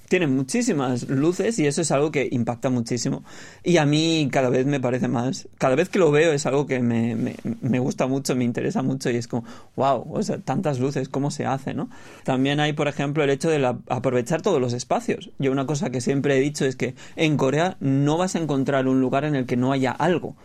tiene 0.08 0.28
muchísimas 0.28 1.10
luces 1.10 1.60
y 1.60 1.68
eso 1.68 1.82
es 1.82 1.92
algo 1.92 2.12
que 2.12 2.28
impacta 2.32 2.70
muchísimo. 2.70 3.24
Y 3.64 3.78
a 3.78 3.86
mí 3.86 4.30
cada 4.32 4.50
vez 4.50 4.66
me 4.66 4.80
parece 4.80 5.08
más, 5.08 5.48
cada 5.58 5.76
vez 5.76 5.90
que 5.90 6.00
lo 6.00 6.12
veo 6.12 6.32
es 6.32 6.46
algo 6.46 6.68
que 6.68 6.80
me, 6.80 7.16
me, 7.62 7.80
gusta 7.80 8.08
mucho, 8.08 8.36
me 8.36 8.44
interesa 8.44 8.82
mucho 8.82 9.10
y 9.10 9.18
es 9.18 9.28
como, 9.28 9.46
wow, 9.76 10.06
o 10.12 10.24
sea, 10.24 10.38
tantas 10.38 10.80
luces, 10.80 11.10
¿cómo 11.10 11.32
se 11.32 11.46
hace, 11.46 11.74
no? 11.74 11.90
También 12.24 12.60
hay, 12.60 12.74
por 12.74 12.88
ejemplo, 12.88 13.24
el 13.24 13.30
hecho 13.30 13.50
de 13.50 13.66
aprovechar 13.90 14.42
todos 14.42 14.62
los 14.62 14.74
espacios. 14.74 15.32
Yo 15.40 15.52
una 15.52 15.66
cosa 15.66 15.90
que 15.90 16.02
siempre 16.02 16.38
he 16.38 16.40
dicho 16.40 16.66
es 16.66 16.76
que 16.76 16.96
en 17.16 17.38
Corea 17.38 17.78
no 17.80 18.18
vas 18.18 18.36
a 18.36 18.40
encontrar 18.40 18.88
un 18.88 19.02
lugar 19.02 19.26
en 19.26 19.36
el 19.36 19.46
que 19.46 19.58
no 19.58 19.72
haya 19.72 19.92
algo 19.92 20.36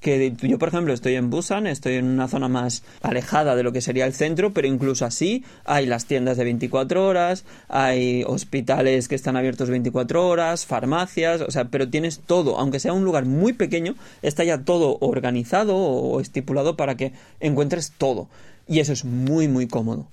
que 0.00 0.32
yo, 0.42 0.58
por 0.58 0.68
ejemplo, 0.68 0.92
estoy 0.92 1.16
en 1.16 1.30
Busan, 1.30 1.66
estoy 1.66 1.94
en 1.94 2.06
una 2.06 2.28
zona 2.28 2.48
más 2.48 2.82
alejada 3.02 3.56
de 3.56 3.62
lo 3.62 3.72
que 3.72 3.80
sería 3.80 4.06
el 4.06 4.14
centro, 4.14 4.52
pero 4.52 4.68
incluso 4.68 5.04
así 5.04 5.44
hay 5.64 5.86
las 5.86 6.06
tiendas 6.06 6.36
de 6.36 6.44
24 6.44 7.04
horas, 7.04 7.44
hay 7.68 8.22
hospitales 8.24 9.08
que 9.08 9.14
están 9.14 9.36
abiertos 9.36 9.70
24 9.70 10.26
horas, 10.26 10.66
farmacias, 10.66 11.40
o 11.40 11.50
sea, 11.50 11.64
pero 11.66 11.88
tienes 11.88 12.20
todo, 12.20 12.58
aunque 12.58 12.80
sea 12.80 12.92
un 12.92 13.04
lugar 13.04 13.24
muy 13.24 13.52
pequeño, 13.52 13.94
está 14.22 14.44
ya 14.44 14.58
todo 14.58 14.98
organizado 15.00 15.76
o 15.76 16.20
estipulado 16.20 16.76
para 16.76 16.96
que 16.96 17.12
encuentres 17.40 17.92
todo. 17.96 18.28
Y 18.68 18.80
eso 18.80 18.92
es 18.92 19.04
muy, 19.04 19.48
muy 19.48 19.66
cómodo 19.66 20.06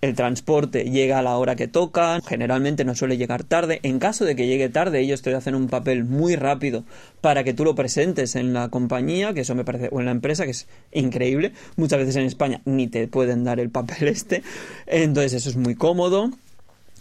el 0.00 0.14
transporte 0.14 0.84
llega 0.84 1.18
a 1.18 1.22
la 1.22 1.36
hora 1.36 1.56
que 1.56 1.68
toca, 1.68 2.20
generalmente 2.26 2.84
no 2.84 2.94
suele 2.94 3.18
llegar 3.18 3.44
tarde. 3.44 3.80
En 3.82 3.98
caso 3.98 4.24
de 4.24 4.34
que 4.34 4.46
llegue 4.46 4.68
tarde, 4.70 5.00
ellos 5.00 5.20
te 5.20 5.34
hacen 5.34 5.54
un 5.54 5.68
papel 5.68 6.04
muy 6.04 6.36
rápido 6.36 6.84
para 7.20 7.44
que 7.44 7.52
tú 7.52 7.64
lo 7.64 7.74
presentes 7.74 8.34
en 8.34 8.54
la 8.54 8.68
compañía, 8.68 9.34
que 9.34 9.40
eso 9.40 9.54
me 9.54 9.64
parece, 9.64 9.88
o 9.92 10.00
en 10.00 10.06
la 10.06 10.12
empresa, 10.12 10.44
que 10.44 10.52
es 10.52 10.66
increíble. 10.92 11.52
Muchas 11.76 11.98
veces 11.98 12.16
en 12.16 12.24
España 12.24 12.62
ni 12.64 12.88
te 12.88 13.08
pueden 13.08 13.44
dar 13.44 13.60
el 13.60 13.70
papel 13.70 14.08
este. 14.08 14.42
Entonces 14.86 15.34
eso 15.34 15.50
es 15.50 15.56
muy 15.56 15.74
cómodo. 15.74 16.30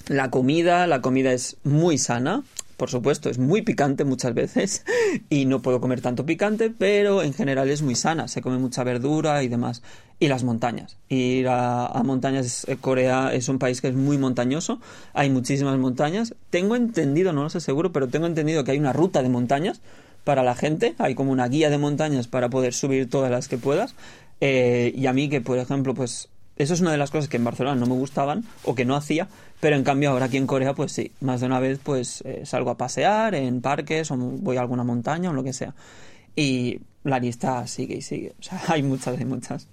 La 0.08 0.30
comida, 0.30 0.86
la 0.88 1.02
comida 1.02 1.32
es 1.32 1.58
muy 1.64 1.98
sana 1.98 2.44
por 2.80 2.90
supuesto, 2.90 3.30
es 3.30 3.38
muy 3.38 3.62
picante 3.62 4.06
muchas 4.06 4.34
veces 4.34 4.86
y 5.30 5.46
no 5.46 5.62
puedo 5.62 5.80
comer 5.82 6.02
tanto 6.02 6.26
picante, 6.26 6.72
pero 6.72 7.22
en 7.22 7.34
general 7.34 7.70
es 7.70 7.84
muy 7.84 7.94
sana, 7.94 8.28
se 8.28 8.42
come 8.42 8.58
mucha 8.58 8.84
verdura 8.84 9.44
y 9.44 9.50
demás. 9.50 9.84
Y 10.18 10.28
las 10.28 10.44
montañas. 10.44 10.98
Ir 11.10 11.48
a, 11.50 12.02
montañas, 12.04 12.66
eh, 12.68 12.78
Corea 12.78 13.34
es 13.34 13.48
un 13.50 13.60
país 13.60 13.82
que 13.82 13.90
es 13.90 13.96
muy 13.96 14.18
montañoso, 14.18 14.80
hay 15.14 15.30
muchísimas 15.30 15.78
montañas. 15.78 16.36
Tengo 16.50 16.76
entendido, 16.76 17.34
no 17.34 17.44
lo 17.44 17.50
sé 17.50 17.60
seguro, 17.60 17.92
pero 17.92 18.08
tengo 18.08 18.26
entendido 18.26 18.64
que 18.64 18.72
hay 18.72 18.80
una 18.80 18.94
ruta 18.94 19.22
de 19.22 19.30
montañas 19.30 19.82
para 20.24 20.44
la 20.44 20.56
gente, 20.56 20.96
hay 20.98 21.16
como 21.16 21.32
una 21.32 21.48
guía 21.48 21.70
de 21.70 21.78
montañas 21.78 22.28
para 22.28 22.50
poder 22.50 22.74
subir 22.74 23.10
todas 23.10 23.30
las 23.30 23.48
que 23.48 23.58
puedas. 23.58 23.94
Eh, 24.42 24.94
y 24.96 25.06
a 25.06 25.14
mí 25.14 25.30
que, 25.30 25.42
por 25.42 25.58
ejemplo, 25.58 25.94
pues 25.94 26.30
eso 26.60 26.74
es 26.74 26.82
una 26.82 26.92
de 26.92 26.98
las 26.98 27.10
cosas 27.10 27.30
que 27.30 27.38
en 27.38 27.46
Barcelona 27.46 27.80
no 27.80 27.86
me 27.86 27.94
gustaban 27.94 28.44
o 28.66 28.76
que 28.76 28.84
no 28.84 28.96
hacía, 28.96 29.30
pero 29.62 29.78
en 29.78 29.84
cambio 29.84 30.12
ahora 30.12 30.26
aquí 30.26 30.36
en 30.36 30.46
Corea 30.46 30.74
pues 30.74 30.92
sí, 30.92 31.14
más 31.22 31.40
de 31.40 31.48
una 31.48 31.60
vez 31.60 31.80
pues 31.82 32.22
eh, 32.26 32.46
salgo 32.46 32.70
a 32.70 32.78
pasear 32.78 33.34
en 33.34 33.62
parques 33.62 34.12
o 34.12 34.18
voy 34.18 34.58
a 34.58 34.60
alguna 34.60 34.84
montaña 34.84 35.30
o 35.30 35.34
lo 35.34 35.44
que 35.44 35.54
sea. 35.54 35.74
Y 36.36 36.82
la 37.06 37.18
lista 37.18 37.66
sigue 37.66 37.96
y 37.96 38.02
sigue, 38.02 38.34
o 38.38 38.44
sea, 38.44 38.62
hay 38.68 38.84
muchas 38.84 39.20
y 39.22 39.26
muchas. 39.26 39.68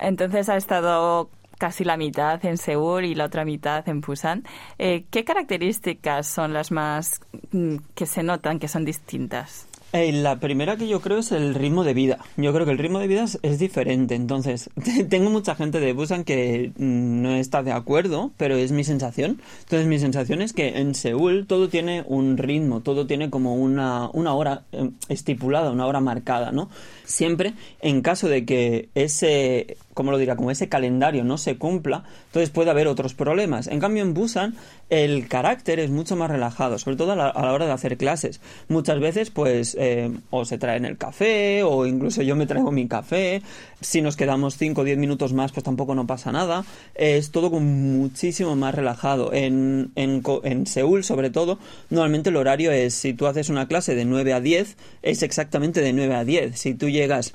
Entonces 0.00 0.48
ha 0.48 0.56
estado 0.56 1.30
casi 1.56 1.84
la 1.84 1.96
mitad 1.96 2.44
en 2.44 2.58
Seúl 2.58 3.04
y 3.04 3.14
la 3.14 3.26
otra 3.26 3.44
mitad 3.44 3.88
en 3.88 4.00
Busan. 4.00 4.42
Eh, 4.78 5.04
¿Qué 5.08 5.24
características 5.24 6.26
son 6.26 6.52
las 6.52 6.72
más 6.72 7.20
mm, 7.52 7.76
que 7.94 8.06
se 8.06 8.24
notan 8.24 8.58
que 8.58 8.66
son 8.66 8.84
distintas? 8.84 9.68
Eh, 9.94 10.10
la 10.10 10.40
primera 10.40 10.76
que 10.76 10.88
yo 10.88 11.00
creo 11.00 11.18
es 11.18 11.30
el 11.30 11.54
ritmo 11.54 11.84
de 11.84 11.94
vida. 11.94 12.18
Yo 12.36 12.52
creo 12.52 12.66
que 12.66 12.72
el 12.72 12.78
ritmo 12.78 12.98
de 12.98 13.06
vida 13.06 13.26
es, 13.42 13.58
diferente. 13.60 14.16
Entonces, 14.16 14.68
tengo 15.08 15.30
mucha 15.30 15.54
gente 15.54 15.78
de 15.78 15.92
Busan 15.92 16.24
que 16.24 16.72
mm, 16.76 17.22
no 17.22 17.30
está 17.36 17.62
de 17.62 17.70
acuerdo, 17.70 18.32
pero 18.36 18.56
es 18.56 18.72
mi 18.72 18.82
sensación. 18.82 19.40
Entonces, 19.60 19.86
mi 19.86 20.00
sensación 20.00 20.42
es 20.42 20.52
que 20.52 20.80
en 20.80 20.96
Seúl 20.96 21.46
todo 21.46 21.68
tiene 21.68 22.02
un 22.08 22.38
ritmo, 22.38 22.80
todo 22.80 23.06
tiene 23.06 23.30
como 23.30 23.54
una, 23.54 24.10
una 24.12 24.34
hora 24.34 24.64
eh, 24.72 24.90
estipulada, 25.08 25.70
una 25.70 25.86
hora 25.86 26.00
marcada, 26.00 26.50
¿no? 26.50 26.70
Siempre, 27.04 27.54
en 27.80 28.02
caso 28.02 28.28
de 28.28 28.44
que 28.44 28.88
ese, 28.96 29.76
como 29.94 30.10
lo 30.10 30.18
dirá, 30.18 30.36
como 30.36 30.50
ese 30.50 30.68
calendario 30.68 31.24
no 31.24 31.38
se 31.38 31.56
cumpla, 31.56 32.04
entonces 32.26 32.50
puede 32.50 32.70
haber 32.70 32.88
otros 32.88 33.14
problemas. 33.14 33.68
En 33.68 33.80
cambio, 33.80 34.02
en 34.02 34.12
Busan, 34.12 34.56
el 34.90 35.28
carácter 35.28 35.78
es 35.78 35.90
mucho 35.90 36.16
más 36.16 36.30
relajado, 36.30 36.78
sobre 36.78 36.96
todo 36.96 37.12
a 37.12 37.16
la, 37.16 37.32
hora 37.32 37.66
de 37.66 37.72
hacer 37.72 37.96
clases. 37.96 38.40
Muchas 38.68 39.00
veces, 39.00 39.30
pues, 39.30 39.76
eh, 39.78 40.10
o 40.30 40.44
se 40.44 40.58
traen 40.58 40.84
el 40.84 40.98
café, 40.98 41.62
o 41.62 41.86
incluso 41.86 42.22
yo 42.22 42.36
me 42.36 42.46
traigo 42.46 42.70
mi 42.72 42.88
café. 42.88 43.42
Si 43.80 44.02
nos 44.02 44.16
quedamos 44.16 44.56
5 44.56 44.80
o 44.80 44.84
10 44.84 44.98
minutos 44.98 45.32
más, 45.32 45.52
pues 45.52 45.64
tampoco 45.64 45.94
no 45.94 46.06
pasa 46.06 46.32
nada. 46.32 46.64
Es 46.94 47.30
todo 47.30 47.50
con 47.50 47.64
muchísimo 47.64 48.56
más 48.56 48.74
relajado. 48.74 49.32
En, 49.32 49.92
en, 49.94 50.22
en 50.42 50.66
Seúl, 50.66 51.04
sobre 51.04 51.30
todo, 51.30 51.58
normalmente 51.90 52.30
el 52.30 52.36
horario 52.36 52.72
es, 52.72 52.94
si 52.94 53.14
tú 53.14 53.26
haces 53.26 53.48
una 53.48 53.68
clase 53.68 53.94
de 53.94 54.04
9 54.04 54.32
a 54.32 54.40
10, 54.40 54.76
es 55.02 55.22
exactamente 55.22 55.80
de 55.80 55.92
9 55.92 56.14
a 56.14 56.24
10. 56.24 56.58
Si 56.58 56.74
tú 56.74 56.88
llegas 56.88 57.34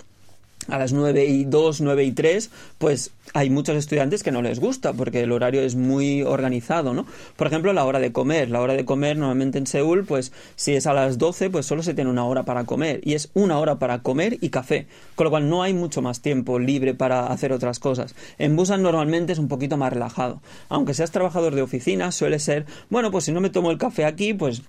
a 0.69 0.77
las 0.77 0.93
9 0.93 1.25
y 1.25 1.45
2, 1.45 1.81
9 1.81 2.03
y 2.03 2.11
3, 2.11 2.49
pues 2.77 3.11
hay 3.33 3.49
muchos 3.49 3.75
estudiantes 3.75 4.23
que 4.23 4.31
no 4.31 4.41
les 4.41 4.59
gusta 4.59 4.93
porque 4.93 5.21
el 5.21 5.31
horario 5.31 5.61
es 5.61 5.75
muy 5.75 6.23
organizado, 6.23 6.93
¿no? 6.93 7.05
Por 7.35 7.47
ejemplo, 7.47 7.73
la 7.73 7.85
hora 7.85 7.99
de 7.99 8.11
comer. 8.11 8.49
La 8.49 8.61
hora 8.61 8.73
de 8.73 8.85
comer 8.85 9.17
normalmente 9.17 9.57
en 9.57 9.67
Seúl, 9.67 10.05
pues 10.05 10.31
si 10.55 10.73
es 10.73 10.87
a 10.87 10.93
las 10.93 11.17
12, 11.17 11.49
pues 11.49 11.65
solo 11.65 11.83
se 11.83 11.93
tiene 11.93 12.09
una 12.09 12.25
hora 12.25 12.43
para 12.43 12.63
comer 12.63 13.01
y 13.03 13.13
es 13.13 13.29
una 13.33 13.59
hora 13.59 13.77
para 13.77 13.99
comer 13.99 14.37
y 14.41 14.49
café, 14.49 14.87
con 15.15 15.25
lo 15.25 15.31
cual 15.31 15.49
no 15.49 15.63
hay 15.63 15.73
mucho 15.73 16.01
más 16.01 16.21
tiempo 16.21 16.59
libre 16.59 16.93
para 16.93 17.27
hacer 17.27 17.51
otras 17.53 17.79
cosas. 17.79 18.15
En 18.37 18.55
Busan 18.55 18.81
normalmente 18.81 19.33
es 19.33 19.39
un 19.39 19.47
poquito 19.47 19.77
más 19.77 19.93
relajado. 19.93 20.41
Aunque 20.69 20.93
seas 20.93 21.11
trabajador 21.11 21.55
de 21.55 21.61
oficina, 21.61 22.11
suele 22.11 22.39
ser, 22.39 22.65
bueno, 22.89 23.11
pues 23.11 23.25
si 23.25 23.31
no 23.31 23.41
me 23.41 23.49
tomo 23.49 23.71
el 23.71 23.77
café 23.77 24.05
aquí, 24.05 24.33
pues 24.33 24.63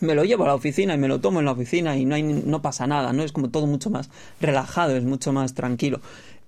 me 0.00 0.14
lo 0.14 0.24
llevo 0.24 0.44
a 0.44 0.48
la 0.48 0.54
oficina 0.54 0.94
y 0.94 0.98
me 0.98 1.08
lo 1.08 1.20
tomo 1.20 1.38
en 1.40 1.46
la 1.46 1.52
oficina 1.52 1.96
y 1.96 2.04
no, 2.04 2.14
hay, 2.14 2.22
no 2.22 2.62
pasa 2.62 2.86
nada, 2.86 3.12
¿no? 3.12 3.22
Es 3.22 3.32
como 3.32 3.50
todo 3.50 3.66
mucho 3.66 3.90
más 3.90 4.10
relajado, 4.40 4.96
es 4.96 5.04
mucho 5.04 5.32
más 5.32 5.54
tranquilo. 5.54 6.00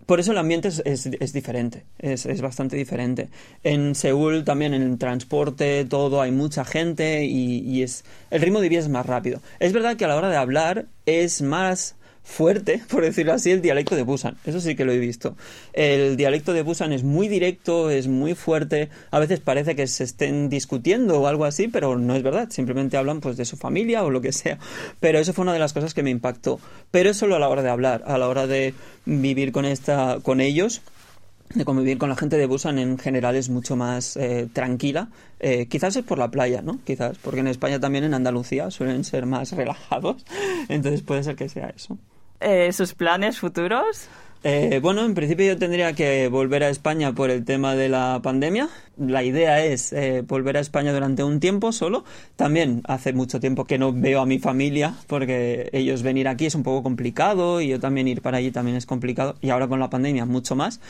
Por 0.06 0.18
eso 0.18 0.32
el 0.32 0.38
ambiente 0.38 0.68
es, 0.68 0.82
es, 0.84 1.32
diferente, 1.32 1.84
es, 1.98 2.26
es, 2.26 2.40
bastante 2.40 2.76
diferente. 2.76 3.28
En 3.62 3.94
Seúl 3.94 4.42
también 4.44 4.74
en 4.74 4.82
el 4.82 4.98
transporte, 4.98 5.84
todo, 5.84 6.20
hay 6.20 6.32
mucha 6.32 6.64
gente 6.64 7.24
y, 7.24 7.60
y 7.60 7.82
es 7.82 8.04
el 8.30 8.42
ritmo 8.42 8.60
de 8.60 8.68
vida 8.68 8.80
es 8.80 8.88
más 8.88 9.06
rápido. 9.06 9.40
Es 9.60 9.72
verdad 9.72 9.96
que 9.96 10.04
a 10.04 10.08
la 10.08 10.16
hora 10.16 10.28
de 10.28 10.36
hablar 10.36 10.86
es 11.06 11.40
más 11.40 11.94
fuerte, 12.22 12.80
por 12.90 13.02
decirlo 13.02 13.32
así, 13.32 13.50
el 13.50 13.62
dialecto 13.62 13.96
de 13.96 14.02
Busan. 14.02 14.36
Eso 14.44 14.60
sí 14.60 14.74
que 14.74 14.84
lo 14.84 14.92
he 14.92 14.98
visto. 14.98 15.36
El 15.72 16.16
dialecto 16.16 16.52
de 16.52 16.62
Busan 16.62 16.92
es 16.92 17.02
muy 17.02 17.28
directo, 17.28 17.90
es 17.90 18.08
muy 18.08 18.34
fuerte. 18.34 18.88
A 19.10 19.18
veces 19.18 19.40
parece 19.40 19.76
que 19.76 19.86
se 19.86 20.04
estén 20.04 20.48
discutiendo 20.48 21.20
o 21.20 21.26
algo 21.26 21.44
así, 21.44 21.68
pero 21.68 21.98
no 21.98 22.14
es 22.14 22.22
verdad. 22.22 22.48
Simplemente 22.50 22.96
hablan 22.96 23.20
pues 23.20 23.36
de 23.36 23.44
su 23.44 23.56
familia 23.56 24.04
o 24.04 24.10
lo 24.10 24.20
que 24.20 24.32
sea. 24.32 24.58
Pero 25.00 25.18
eso 25.18 25.32
fue 25.32 25.42
una 25.42 25.52
de 25.52 25.58
las 25.58 25.72
cosas 25.72 25.94
que 25.94 26.02
me 26.02 26.10
impactó. 26.10 26.60
Pero 26.90 27.10
es 27.10 27.16
solo 27.16 27.36
a 27.36 27.38
la 27.38 27.48
hora 27.48 27.62
de 27.62 27.70
hablar, 27.70 28.02
a 28.06 28.18
la 28.18 28.28
hora 28.28 28.46
de 28.46 28.74
vivir 29.04 29.52
con 29.52 29.64
esta, 29.64 30.18
con 30.22 30.40
ellos 30.40 30.82
de 31.54 31.64
convivir 31.64 31.98
con 31.98 32.08
la 32.08 32.16
gente 32.16 32.38
de 32.38 32.46
Busan 32.46 32.78
en 32.78 32.98
general 32.98 33.36
es 33.36 33.50
mucho 33.50 33.76
más 33.76 34.16
eh, 34.16 34.48
tranquila. 34.52 35.08
Eh, 35.40 35.66
quizás 35.66 35.96
es 35.96 36.04
por 36.04 36.18
la 36.18 36.30
playa, 36.30 36.62
¿no? 36.62 36.78
Quizás, 36.84 37.18
porque 37.18 37.40
en 37.40 37.48
España 37.48 37.78
también 37.78 38.04
en 38.04 38.14
Andalucía 38.14 38.70
suelen 38.70 39.04
ser 39.04 39.26
más 39.26 39.52
relajados. 39.56 40.24
Entonces 40.68 41.02
puede 41.02 41.22
ser 41.22 41.36
que 41.36 41.48
sea 41.48 41.68
eso. 41.68 41.98
Eh, 42.42 42.72
sus 42.72 42.94
planes 42.94 43.38
futuros? 43.38 44.08
Eh, 44.44 44.80
bueno, 44.82 45.04
en 45.04 45.14
principio 45.14 45.46
yo 45.46 45.58
tendría 45.58 45.92
que 45.92 46.26
volver 46.26 46.64
a 46.64 46.68
España 46.68 47.12
por 47.12 47.30
el 47.30 47.44
tema 47.44 47.76
de 47.76 47.88
la 47.88 48.20
pandemia. 48.22 48.68
La 48.98 49.24
idea 49.24 49.64
es 49.64 49.92
eh, 49.92 50.22
volver 50.26 50.58
a 50.58 50.60
España 50.60 50.92
durante 50.92 51.24
un 51.24 51.40
tiempo 51.40 51.72
solo. 51.72 52.04
También 52.36 52.82
hace 52.84 53.12
mucho 53.12 53.40
tiempo 53.40 53.64
que 53.64 53.78
no 53.78 53.92
veo 53.92 54.20
a 54.20 54.26
mi 54.26 54.38
familia 54.38 54.94
porque 55.06 55.70
ellos 55.72 56.02
venir 56.02 56.28
aquí 56.28 56.46
es 56.46 56.54
un 56.54 56.62
poco 56.62 56.82
complicado 56.82 57.60
y 57.60 57.68
yo 57.68 57.80
también 57.80 58.06
ir 58.08 58.20
para 58.20 58.38
allí 58.38 58.50
también 58.50 58.76
es 58.76 58.84
complicado 58.84 59.36
y 59.40 59.50
ahora 59.50 59.66
con 59.68 59.80
la 59.80 59.88
pandemia 59.88 60.26
mucho 60.26 60.56
más. 60.56 60.80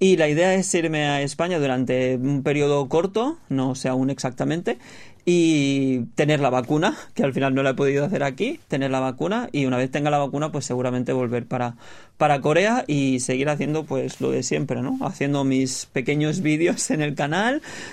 Y 0.00 0.16
la 0.16 0.28
idea 0.28 0.54
es 0.54 0.74
irme 0.74 1.04
a 1.04 1.22
España 1.22 1.60
durante 1.60 2.16
un 2.16 2.42
periodo 2.42 2.88
corto, 2.88 3.38
no 3.48 3.76
sé 3.76 3.88
aún 3.88 4.10
exactamente, 4.10 4.78
y 5.24 6.06
tener 6.16 6.40
la 6.40 6.50
vacuna, 6.50 6.96
que 7.14 7.22
al 7.22 7.32
final 7.32 7.54
no 7.54 7.62
la 7.62 7.70
he 7.70 7.74
podido 7.74 8.04
hacer 8.04 8.22
aquí, 8.22 8.58
tener 8.68 8.90
la 8.90 9.00
vacuna 9.00 9.48
y 9.52 9.66
una 9.66 9.76
vez 9.76 9.90
tenga 9.90 10.10
la 10.10 10.18
vacuna 10.18 10.50
pues 10.50 10.64
seguramente 10.64 11.12
volver 11.12 11.46
para, 11.46 11.76
para 12.16 12.40
Corea 12.40 12.84
y 12.86 13.20
seguir 13.20 13.48
haciendo 13.48 13.84
pues 13.84 14.20
lo 14.20 14.30
de 14.30 14.42
siempre, 14.42 14.82
¿no? 14.82 14.98
Haciendo 15.02 15.44
mis 15.44 15.86
pequeños 15.86 16.40
vídeos 16.40 16.90
en 16.90 17.02
el 17.02 17.14
canal, 17.14 17.51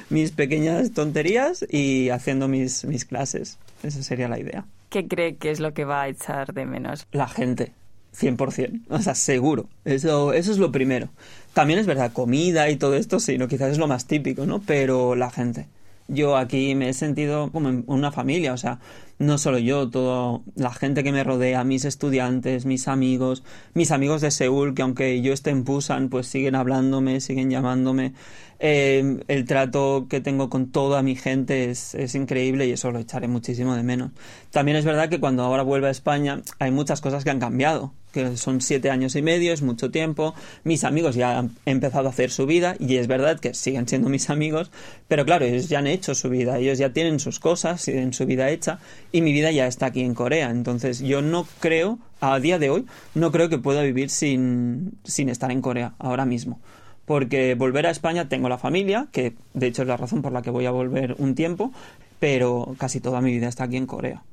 mis 0.09 0.31
pequeñas 0.31 0.91
tonterías 0.91 1.65
y 1.69 2.09
haciendo 2.09 2.47
mis, 2.47 2.85
mis 2.85 3.05
clases. 3.05 3.57
Esa 3.83 4.03
sería 4.03 4.27
la 4.27 4.39
idea. 4.39 4.65
¿Qué 4.89 5.07
cree 5.07 5.35
que 5.35 5.51
es 5.51 5.59
lo 5.59 5.73
que 5.73 5.85
va 5.85 6.03
a 6.03 6.07
echar 6.07 6.53
de 6.53 6.65
menos? 6.65 7.07
La 7.11 7.27
gente. 7.27 7.73
100%, 8.19 8.81
o 8.89 8.99
sea, 8.99 9.13
seguro. 9.13 9.67
Eso, 9.85 10.33
eso 10.33 10.51
es 10.51 10.57
lo 10.57 10.71
primero. 10.71 11.09
También 11.53 11.79
es 11.79 11.85
verdad, 11.85 12.11
comida 12.11 12.69
y 12.69 12.75
todo 12.75 12.95
esto, 12.95 13.19
sí, 13.19 13.37
no, 13.37 13.47
quizás 13.47 13.71
es 13.71 13.77
lo 13.77 13.87
más 13.87 14.07
típico, 14.07 14.47
¿no? 14.47 14.61
Pero 14.65 15.15
la 15.15 15.29
gente 15.29 15.67
yo 16.09 16.35
aquí 16.35 16.75
me 16.75 16.89
he 16.89 16.93
sentido 16.93 17.51
como 17.51 17.69
en 17.69 17.83
una 17.87 18.11
familia, 18.11 18.53
o 18.53 18.57
sea, 18.57 18.79
no 19.19 19.37
solo 19.37 19.59
yo, 19.59 19.89
toda 19.89 20.39
la 20.55 20.71
gente 20.71 21.03
que 21.03 21.11
me 21.11 21.23
rodea, 21.25 21.65
mis 21.65 21.83
estudiantes, 21.83 22.65
mis 22.65 22.87
amigos, 22.87 23.43
mis 23.73 23.91
amigos 23.91 24.21
de 24.21 24.31
Seúl, 24.31 24.73
que 24.73 24.81
aunque 24.81 25.21
yo 25.21 25.33
esté 25.33 25.49
en 25.49 25.65
Busan, 25.65 26.09
pues 26.09 26.27
siguen 26.27 26.55
hablándome, 26.55 27.19
siguen 27.19 27.51
llamándome. 27.51 28.13
Eh, 28.61 29.19
el 29.27 29.45
trato 29.45 30.07
que 30.09 30.21
tengo 30.21 30.49
con 30.49 30.71
toda 30.71 31.01
mi 31.01 31.15
gente 31.15 31.69
es, 31.69 31.95
es, 31.95 32.15
increíble 32.15 32.67
y 32.67 32.71
eso 32.71 32.91
lo 32.91 32.99
echaré 32.99 33.27
muchísimo 33.27 33.75
de 33.75 33.83
menos. 33.83 34.11
También 34.51 34.77
es 34.77 34.85
verdad 34.85 35.09
que 35.09 35.19
cuando 35.19 35.43
ahora 35.43 35.63
vuelvo 35.63 35.87
a 35.87 35.91
España 35.91 36.41
hay 36.59 36.71
muchas 36.71 37.01
cosas 37.01 37.23
que 37.23 37.29
han 37.29 37.39
cambiado 37.39 37.93
que 38.11 38.37
son 38.37 38.61
siete 38.61 38.89
años 38.89 39.15
y 39.15 39.21
medio, 39.21 39.53
es 39.53 39.61
mucho 39.61 39.91
tiempo. 39.91 40.33
Mis 40.63 40.83
amigos 40.83 41.15
ya 41.15 41.37
han 41.37 41.51
empezado 41.65 42.07
a 42.07 42.11
hacer 42.11 42.31
su 42.31 42.45
vida 42.45 42.75
y 42.79 42.97
es 42.97 43.07
verdad 43.07 43.39
que 43.39 43.53
siguen 43.53 43.87
siendo 43.87 44.09
mis 44.09 44.29
amigos, 44.29 44.71
pero 45.07 45.25
claro, 45.25 45.45
ellos 45.45 45.69
ya 45.69 45.79
han 45.79 45.87
hecho 45.87 46.15
su 46.15 46.29
vida, 46.29 46.57
ellos 46.57 46.77
ya 46.77 46.91
tienen 46.91 47.19
sus 47.19 47.39
cosas, 47.39 47.83
tienen 47.83 48.13
su 48.13 48.25
vida 48.25 48.49
hecha 48.49 48.79
y 49.11 49.21
mi 49.21 49.33
vida 49.33 49.51
ya 49.51 49.67
está 49.67 49.87
aquí 49.87 50.01
en 50.01 50.13
Corea. 50.13 50.49
Entonces 50.49 50.99
yo 50.99 51.21
no 51.21 51.47
creo, 51.59 51.99
a 52.19 52.39
día 52.39 52.59
de 52.59 52.69
hoy, 52.69 52.85
no 53.15 53.31
creo 53.31 53.49
que 53.49 53.57
pueda 53.57 53.81
vivir 53.81 54.09
sin, 54.09 54.97
sin 55.03 55.29
estar 55.29 55.51
en 55.51 55.61
Corea 55.61 55.93
ahora 55.99 56.25
mismo. 56.25 56.59
Porque 57.05 57.55
volver 57.55 57.87
a 57.87 57.91
España 57.91 58.29
tengo 58.29 58.49
la 58.49 58.57
familia, 58.57 59.07
que 59.11 59.33
de 59.53 59.67
hecho 59.67 59.81
es 59.81 59.87
la 59.87 59.97
razón 59.97 60.21
por 60.21 60.31
la 60.31 60.41
que 60.41 60.51
voy 60.51 60.65
a 60.65 60.71
volver 60.71 61.15
un 61.17 61.33
tiempo, 61.33 61.71
pero 62.19 62.75
casi 62.77 62.99
toda 62.99 63.21
mi 63.21 63.31
vida 63.31 63.47
está 63.47 63.63
aquí 63.63 63.77
en 63.77 63.87
Corea. 63.87 64.23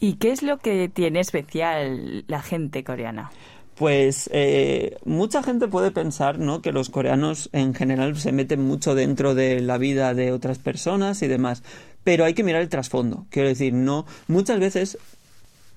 ¿Y 0.00 0.14
qué 0.14 0.30
es 0.30 0.42
lo 0.42 0.58
que 0.58 0.88
tiene 0.88 1.20
especial 1.20 2.24
la 2.26 2.40
gente 2.40 2.84
coreana? 2.84 3.30
Pues 3.74 4.28
eh, 4.32 4.96
mucha 5.04 5.42
gente 5.44 5.68
puede 5.68 5.92
pensar 5.92 6.40
¿no? 6.40 6.62
que 6.62 6.72
los 6.72 6.90
coreanos 6.90 7.48
en 7.52 7.74
general 7.74 8.16
se 8.16 8.32
meten 8.32 8.60
mucho 8.60 8.96
dentro 8.96 9.36
de 9.36 9.60
la 9.60 9.78
vida 9.78 10.14
de 10.14 10.32
otras 10.32 10.58
personas 10.58 11.22
y 11.22 11.28
demás, 11.28 11.62
pero 12.08 12.24
hay 12.24 12.32
que 12.32 12.42
mirar 12.42 12.62
el 12.62 12.70
trasfondo. 12.70 13.26
Quiero 13.28 13.50
decir, 13.50 13.74
no 13.74 14.06
muchas 14.28 14.58
veces 14.58 14.96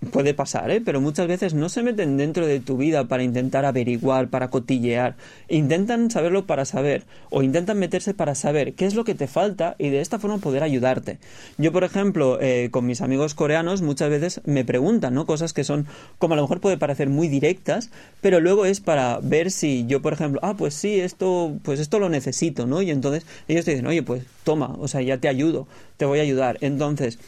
puede 0.09 0.33
pasar, 0.33 0.71
¿eh? 0.71 0.81
pero 0.81 0.99
muchas 0.99 1.27
veces 1.27 1.53
no 1.53 1.69
se 1.69 1.83
meten 1.83 2.17
dentro 2.17 2.47
de 2.47 2.59
tu 2.59 2.75
vida 2.77 3.05
para 3.05 3.21
intentar 3.23 3.65
averiguar, 3.65 4.29
para 4.29 4.49
cotillear. 4.49 5.15
Intentan 5.47 6.09
saberlo 6.09 6.47
para 6.47 6.65
saber, 6.65 7.03
o 7.29 7.43
intentan 7.43 7.77
meterse 7.77 8.13
para 8.13 8.33
saber 8.33 8.73
qué 8.73 8.85
es 8.85 8.95
lo 8.95 9.03
que 9.03 9.13
te 9.13 9.27
falta 9.27 9.75
y 9.77 9.89
de 9.89 10.01
esta 10.01 10.17
forma 10.17 10.39
poder 10.39 10.63
ayudarte. 10.63 11.19
Yo, 11.57 11.71
por 11.71 11.83
ejemplo, 11.83 12.39
eh, 12.41 12.69
con 12.71 12.85
mis 12.85 13.01
amigos 13.01 13.35
coreanos 13.35 13.81
muchas 13.83 14.09
veces 14.09 14.41
me 14.45 14.65
preguntan, 14.65 15.13
¿no? 15.13 15.27
Cosas 15.27 15.53
que 15.53 15.63
son, 15.63 15.85
como 16.17 16.33
a 16.33 16.37
lo 16.37 16.43
mejor 16.43 16.61
puede 16.61 16.77
parecer 16.77 17.09
muy 17.09 17.27
directas, 17.27 17.91
pero 18.21 18.39
luego 18.39 18.65
es 18.65 18.81
para 18.81 19.19
ver 19.21 19.51
si 19.51 19.85
yo, 19.85 20.01
por 20.01 20.13
ejemplo, 20.13 20.39
ah, 20.43 20.55
pues 20.57 20.73
sí, 20.73 20.99
esto, 20.99 21.53
pues 21.63 21.79
esto 21.79 21.99
lo 21.99 22.09
necesito, 22.09 22.65
¿no? 22.65 22.81
Y 22.81 22.89
entonces 22.89 23.25
ellos 23.47 23.65
te 23.65 23.71
dicen, 23.71 23.85
oye, 23.85 24.01
pues 24.01 24.23
toma, 24.43 24.75
o 24.79 24.87
sea, 24.87 25.01
ya 25.01 25.17
te 25.19 25.27
ayudo, 25.27 25.67
te 25.97 26.05
voy 26.05 26.19
a 26.19 26.23
ayudar. 26.23 26.57
Entonces, 26.61 27.19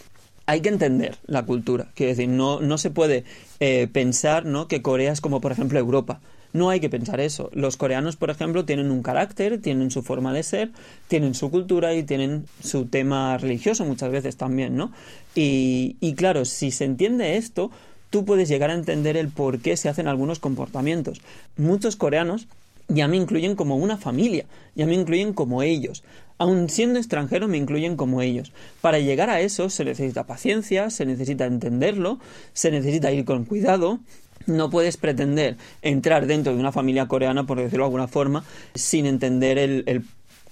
hay 0.46 0.62
que 0.62 0.70
entender 0.70 1.18
la 1.26 1.46
cultura. 1.46 1.88
Quiero 1.96 2.12
decir, 2.12 2.30
no, 2.30 2.60
no 2.60 2.78
se 2.78 2.90
puede 2.90 3.24
eh, 3.60 3.88
pensar 3.92 4.46
¿no? 4.46 4.68
que 4.68 4.82
Corea 4.82 5.12
es 5.12 5.22
como, 5.22 5.42
por 5.42 5.52
ejemplo, 5.52 5.80
Europa. 5.80 6.20
No 6.52 6.70
hay 6.70 6.80
que 6.80 6.90
pensar 6.90 7.20
eso. 7.20 7.50
Los 7.54 7.78
coreanos, 7.78 8.16
por 8.16 8.30
ejemplo, 8.30 8.64
tienen 8.64 8.92
un 8.92 9.02
carácter, 9.02 9.60
tienen 9.60 9.90
su 9.90 10.04
forma 10.04 10.34
de 10.34 10.44
ser, 10.44 10.72
tienen 11.08 11.34
su 11.34 11.50
cultura 11.50 11.96
y 11.96 12.04
tienen 12.04 12.46
su 12.64 12.86
tema 12.86 13.38
religioso 13.40 13.86
muchas 13.86 14.12
veces 14.12 14.38
también, 14.38 14.76
¿no? 14.76 14.92
Y, 15.34 15.96
y 16.00 16.14
claro, 16.14 16.46
si 16.46 16.70
se 16.70 16.86
entiende 16.86 17.38
esto, 17.38 17.72
tú 18.12 18.24
puedes 18.24 18.50
llegar 18.50 18.70
a 18.70 18.76
entender 18.76 19.18
el 19.18 19.30
por 19.30 19.62
qué 19.62 19.76
se 19.78 19.90
hacen 19.90 20.08
algunos 20.08 20.38
comportamientos. 20.38 21.22
Muchos 21.58 21.96
coreanos 21.96 22.48
ya 22.88 23.08
me 23.08 23.18
incluyen 23.18 23.56
como 23.56 23.78
una 23.78 23.98
familia, 23.98 24.46
ya 24.76 24.86
me 24.86 24.94
incluyen 24.94 25.34
como 25.34 25.64
ellos. 25.64 26.04
Aun 26.38 26.70
siendo 26.70 27.00
extranjero 27.00 27.48
me 27.48 27.58
incluyen 27.58 27.96
como 27.96 28.22
ellos. 28.22 28.52
Para 28.82 29.00
llegar 29.00 29.30
a 29.30 29.42
eso 29.42 29.70
se 29.70 29.86
necesita 29.86 30.26
paciencia, 30.26 30.90
se 30.90 31.06
necesita 31.06 31.46
entenderlo, 31.46 32.20
se 32.54 32.72
necesita 32.72 33.12
ir 33.12 33.26
con 33.26 33.46
cuidado. 33.46 34.00
No 34.46 34.70
puedes 34.70 34.98
pretender 34.98 35.56
entrar 35.82 36.26
dentro 36.26 36.54
de 36.54 36.60
una 36.60 36.72
familia 36.72 37.08
coreana, 37.08 37.46
por 37.46 37.60
decirlo 37.60 37.86
de 37.86 37.88
alguna 37.88 38.08
forma, 38.08 38.44
sin 38.76 39.06
entender 39.06 39.58
el, 39.58 39.84
el 39.86 40.04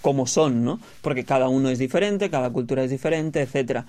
cómo 0.02 0.28
son, 0.28 0.65
¿no? 0.65 0.80
Porque 1.02 1.24
cada 1.24 1.48
uno 1.48 1.70
es 1.70 1.80
diferente, 1.80 2.30
cada 2.30 2.50
cultura 2.50 2.84
es 2.84 2.91
diferente, 2.91 3.41
etcétera. 3.41 3.86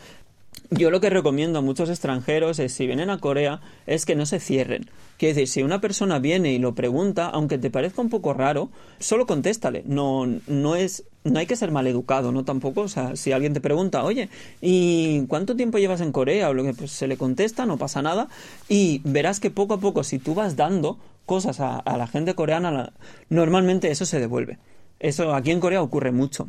Yo 0.75 0.91
lo 0.91 1.03
que 1.03 1.11
recomiendo 1.11 1.59
a 1.59 1.63
muchos 1.63 1.91
extranjeros 1.91 2.59
es, 2.59 2.73
si 2.73 2.87
vienen 2.87 3.11
a 3.11 3.19
Corea, 3.19 3.61
es 3.87 4.07
que 4.07 4.17
no 4.17 4.25
se 4.25 4.41
cierren. 4.41 4.89
Quiere 5.19 5.35
decir, 5.35 5.49
si 5.49 5.63
una 5.63 5.83
persona 5.83 6.19
viene 6.19 6.55
y 6.55 6.59
lo 6.59 6.75
pregunta, 6.75 7.27
aunque 7.27 7.59
te 7.59 7.69
parezca 7.69 8.01
un 8.01 8.09
poco 8.09 8.33
raro, 8.33 8.71
solo 8.99 9.27
contéstale. 9.27 9.83
No, 9.85 10.27
no 10.47 10.75
es, 10.75 11.05
no 11.25 11.39
hay 11.39 11.45
que 11.47 11.57
ser 11.57 11.73
mal 11.73 11.87
educado, 11.87 12.33
¿no? 12.33 12.47
Tampoco, 12.47 12.81
o 12.81 12.89
sea, 12.89 13.17
si 13.17 13.33
alguien 13.33 13.53
te 13.53 13.61
pregunta, 13.61 14.03
oye, 14.03 14.31
¿y 14.63 15.27
cuánto 15.27 15.57
tiempo 15.57 15.77
llevas 15.77 16.01
en 16.01 16.11
Corea? 16.11 16.49
O 16.49 16.55
lo 16.55 16.65
que 16.65 16.73
pues, 16.73 16.91
se 16.91 17.07
le 17.07 17.19
contesta, 17.19 17.67
no 17.67 17.77
pasa 17.77 18.01
nada. 18.01 18.29
Y 18.67 19.03
verás 19.05 19.41
que 19.41 19.51
poco 19.51 19.75
a 19.75 19.79
poco, 19.79 20.05
si 20.05 20.19
tú 20.19 20.35
vas 20.35 20.57
dando 20.57 20.99
cosas 21.27 21.61
a, 21.61 21.81
a 21.81 21.99
la 21.99 22.07
gente 22.07 22.35
coreana, 22.35 22.95
normalmente 23.29 23.91
eso 23.91 24.07
se 24.07 24.21
devuelve. 24.21 24.59
Eso 25.01 25.35
aquí 25.35 25.51
en 25.51 25.61
Corea 25.61 25.83
ocurre 25.83 26.13
mucho. 26.13 26.49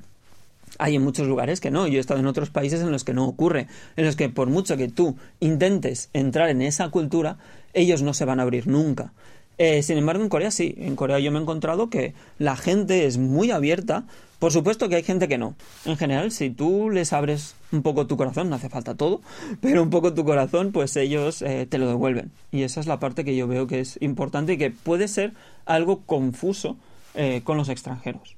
Hay 0.80 0.96
en 0.96 1.04
muchos 1.04 1.28
lugares 1.28 1.60
que 1.60 1.72
no. 1.72 1.88
Yo 1.88 1.98
he 1.98 2.00
estado 2.00 2.20
en 2.20 2.28
otros 2.28 2.50
países 2.50 2.82
en 2.82 2.92
los 2.92 3.04
que 3.04 3.14
no 3.14 3.26
ocurre, 3.26 3.68
en 3.96 4.06
los 4.06 4.16
que 4.16 4.30
por 4.30 4.50
mucho 4.50 4.78
que 4.78 4.88
tú 4.88 5.16
intentes 5.40 6.10
entrar 6.14 6.50
en 6.50 6.62
esa 6.62 6.90
cultura, 6.90 7.38
ellos 7.74 8.02
no 8.02 8.14
se 8.14 8.26
van 8.26 8.40
a 8.40 8.44
abrir 8.44 8.68
nunca. 8.68 9.14
Eh, 9.58 9.84
sin 9.84 9.98
embargo, 9.98 10.24
en 10.24 10.30
Corea 10.30 10.52
sí. 10.52 10.76
En 10.78 10.96
Corea 10.96 11.20
yo 11.20 11.32
me 11.32 11.40
he 11.40 11.42
encontrado 11.42 11.90
que 11.90 12.14
la 12.40 12.56
gente 12.56 13.06
es 13.06 13.18
muy 13.18 13.52
abierta. 13.52 14.06
Por 14.40 14.52
supuesto 14.52 14.90
que 14.90 14.96
hay 14.96 15.04
gente 15.04 15.28
que 15.28 15.38
no. 15.38 15.56
En 15.86 15.96
general, 15.96 16.32
si 16.32 16.50
tú 16.50 16.90
les 16.90 17.14
abres 17.14 17.56
un 17.72 17.82
poco 17.82 18.08
tu 18.08 18.18
corazón, 18.18 18.50
no 18.50 18.56
hace 18.56 18.70
falta 18.70 18.96
todo, 18.96 19.22
pero 19.62 19.82
un 19.82 19.90
poco 19.90 20.14
tu 20.14 20.26
corazón, 20.26 20.72
pues 20.72 20.98
ellos 20.98 21.42
eh, 21.42 21.66
te 21.70 21.78
lo 21.78 21.88
devuelven. 21.88 22.32
Y 22.52 22.64
esa 22.64 22.82
es 22.82 22.88
la 22.88 23.00
parte 23.00 23.24
que 23.24 23.36
yo 23.36 23.48
veo 23.48 23.68
que 23.68 23.80
es 23.80 23.98
importante 24.02 24.54
y 24.54 24.58
que 24.58 24.72
puede 24.72 25.08
ser 25.08 25.34
algo 25.66 26.02
confuso 26.02 26.76
eh, 27.16 27.42
con 27.44 27.58
los 27.58 27.70
extranjeros. 27.70 28.36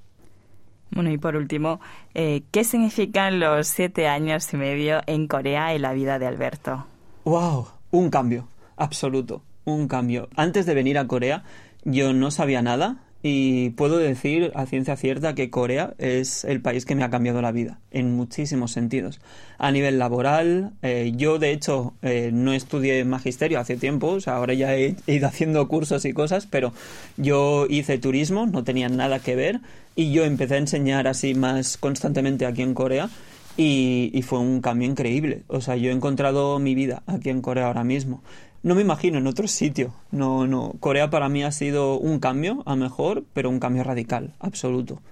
Bueno, 0.92 1.12
y 1.12 1.18
por 1.18 1.36
último, 1.36 1.80
eh, 2.14 2.44
¿qué 2.52 2.64
significan 2.64 3.40
los 3.40 3.68
siete 3.68 4.08
años 4.08 4.54
y 4.54 4.58
medio 4.58 5.02
en 5.08 5.28
Corea 5.28 5.74
en 5.74 5.82
la 5.82 5.94
vida 5.94 6.20
de 6.20 6.28
Alberto? 6.28 6.86
¡Wow! 7.24 7.68
Un 7.92 8.10
cambio, 8.10 8.48
absoluto, 8.78 9.42
un 9.66 9.88
cambio. 9.88 10.30
Antes 10.36 10.66
de 10.66 10.74
venir 10.74 10.98
a 10.98 11.08
Corea, 11.08 11.44
yo 11.84 12.14
no 12.14 12.32
sabía 12.32 12.62
nada 12.62 13.05
y 13.28 13.72
puedo 13.72 13.98
decir 13.98 14.52
a 14.54 14.68
ciencia 14.68 14.96
cierta 14.98 15.34
que 15.34 15.50
Corea 15.50 15.96
es 15.98 16.46
el 16.46 16.62
país 16.62 16.86
que 16.86 16.94
me 16.94 17.04
ha 17.04 17.10
cambiado 17.10 17.42
la 17.42 17.52
vida, 17.52 17.80
en 17.90 18.16
muchísimos 18.16 18.72
sentidos. 18.72 19.20
A 19.58 19.72
nivel 19.72 19.98
laboral, 19.98 20.74
eh, 20.84 21.12
yo 21.16 21.40
de 21.40 21.50
hecho 21.50 21.96
eh, 22.04 22.30
no 22.32 22.54
estudié 22.54 23.04
magisterio 23.04 23.60
hace 23.60 23.78
tiempo, 23.78 24.10
o 24.10 24.22
sea, 24.22 24.36
ahora 24.36 24.54
ya 24.54 24.76
he, 24.76 24.96
ido 25.08 25.28
haciendo 25.28 25.68
cursos 25.68 26.06
y 26.06 26.14
cosas, 26.14 26.46
pero 26.46 26.72
yo 27.18 27.66
hice 27.68 27.98
turismo, 27.98 28.46
no 28.46 28.64
tenía 28.64 28.90
nada 28.90 29.18
que 29.18 29.36
ver, 29.36 29.60
y 29.96 30.12
yo 30.12 30.24
empecé 30.24 30.54
a 30.54 30.58
enseñar 30.60 31.08
así 31.08 31.34
más 31.34 31.78
constantemente 31.78 32.46
aquí 32.46 32.62
en 32.62 32.76
Corea. 32.76 33.10
Y, 33.58 34.12
y, 34.14 34.22
fue 34.22 34.40
un 34.40 34.60
cambio 34.60 34.86
increíble. 34.86 35.44
O 35.48 35.62
sea, 35.62 35.78
yo 35.78 35.90
he 35.90 35.94
encontrado 35.94 36.60
mi 36.60 36.76
vida 36.76 37.04
aquí 37.08 37.30
en 37.30 37.42
Corea 37.42 37.68
ahora 37.68 37.86
mismo 37.86 38.22
no 38.66 38.74
me 38.74 38.82
imagino 38.82 39.20
en 39.20 39.28
otro 39.28 39.48
sitio. 39.48 39.94
No, 40.10 40.48
no. 40.48 40.74
Corea 40.80 41.12
para 41.12 41.30
mí 41.30 41.44
ha 41.44 41.52
sido 41.52 42.00
un 42.00 42.20
cambio 42.20 42.64
a 42.66 42.76
mejor, 42.76 43.24
pero 43.32 43.52
un 43.52 43.60
cambio 43.60 43.84
radical, 43.84 44.34
absoluto. 44.40 45.04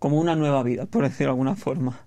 Como 0.00 0.18
una 0.18 0.34
nueva 0.34 0.64
vida, 0.64 0.86
por 0.86 1.04
decirlo 1.04 1.26
de 1.26 1.30
alguna 1.30 1.54
forma. 1.54 2.00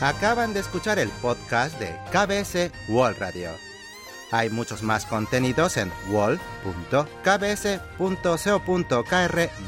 Acaban 0.00 0.54
de 0.54 0.60
escuchar 0.60 1.00
el 1.00 1.08
podcast 1.20 1.76
de 1.80 1.96
KBS 2.12 2.70
World 2.88 3.18
Radio. 3.18 3.50
Hay 4.30 4.50
muchos 4.50 4.84
más 4.84 5.04
contenidos 5.04 5.78
en 5.78 5.90
wall.kbs.co.kr 6.12 7.10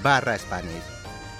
barra. 0.00 0.38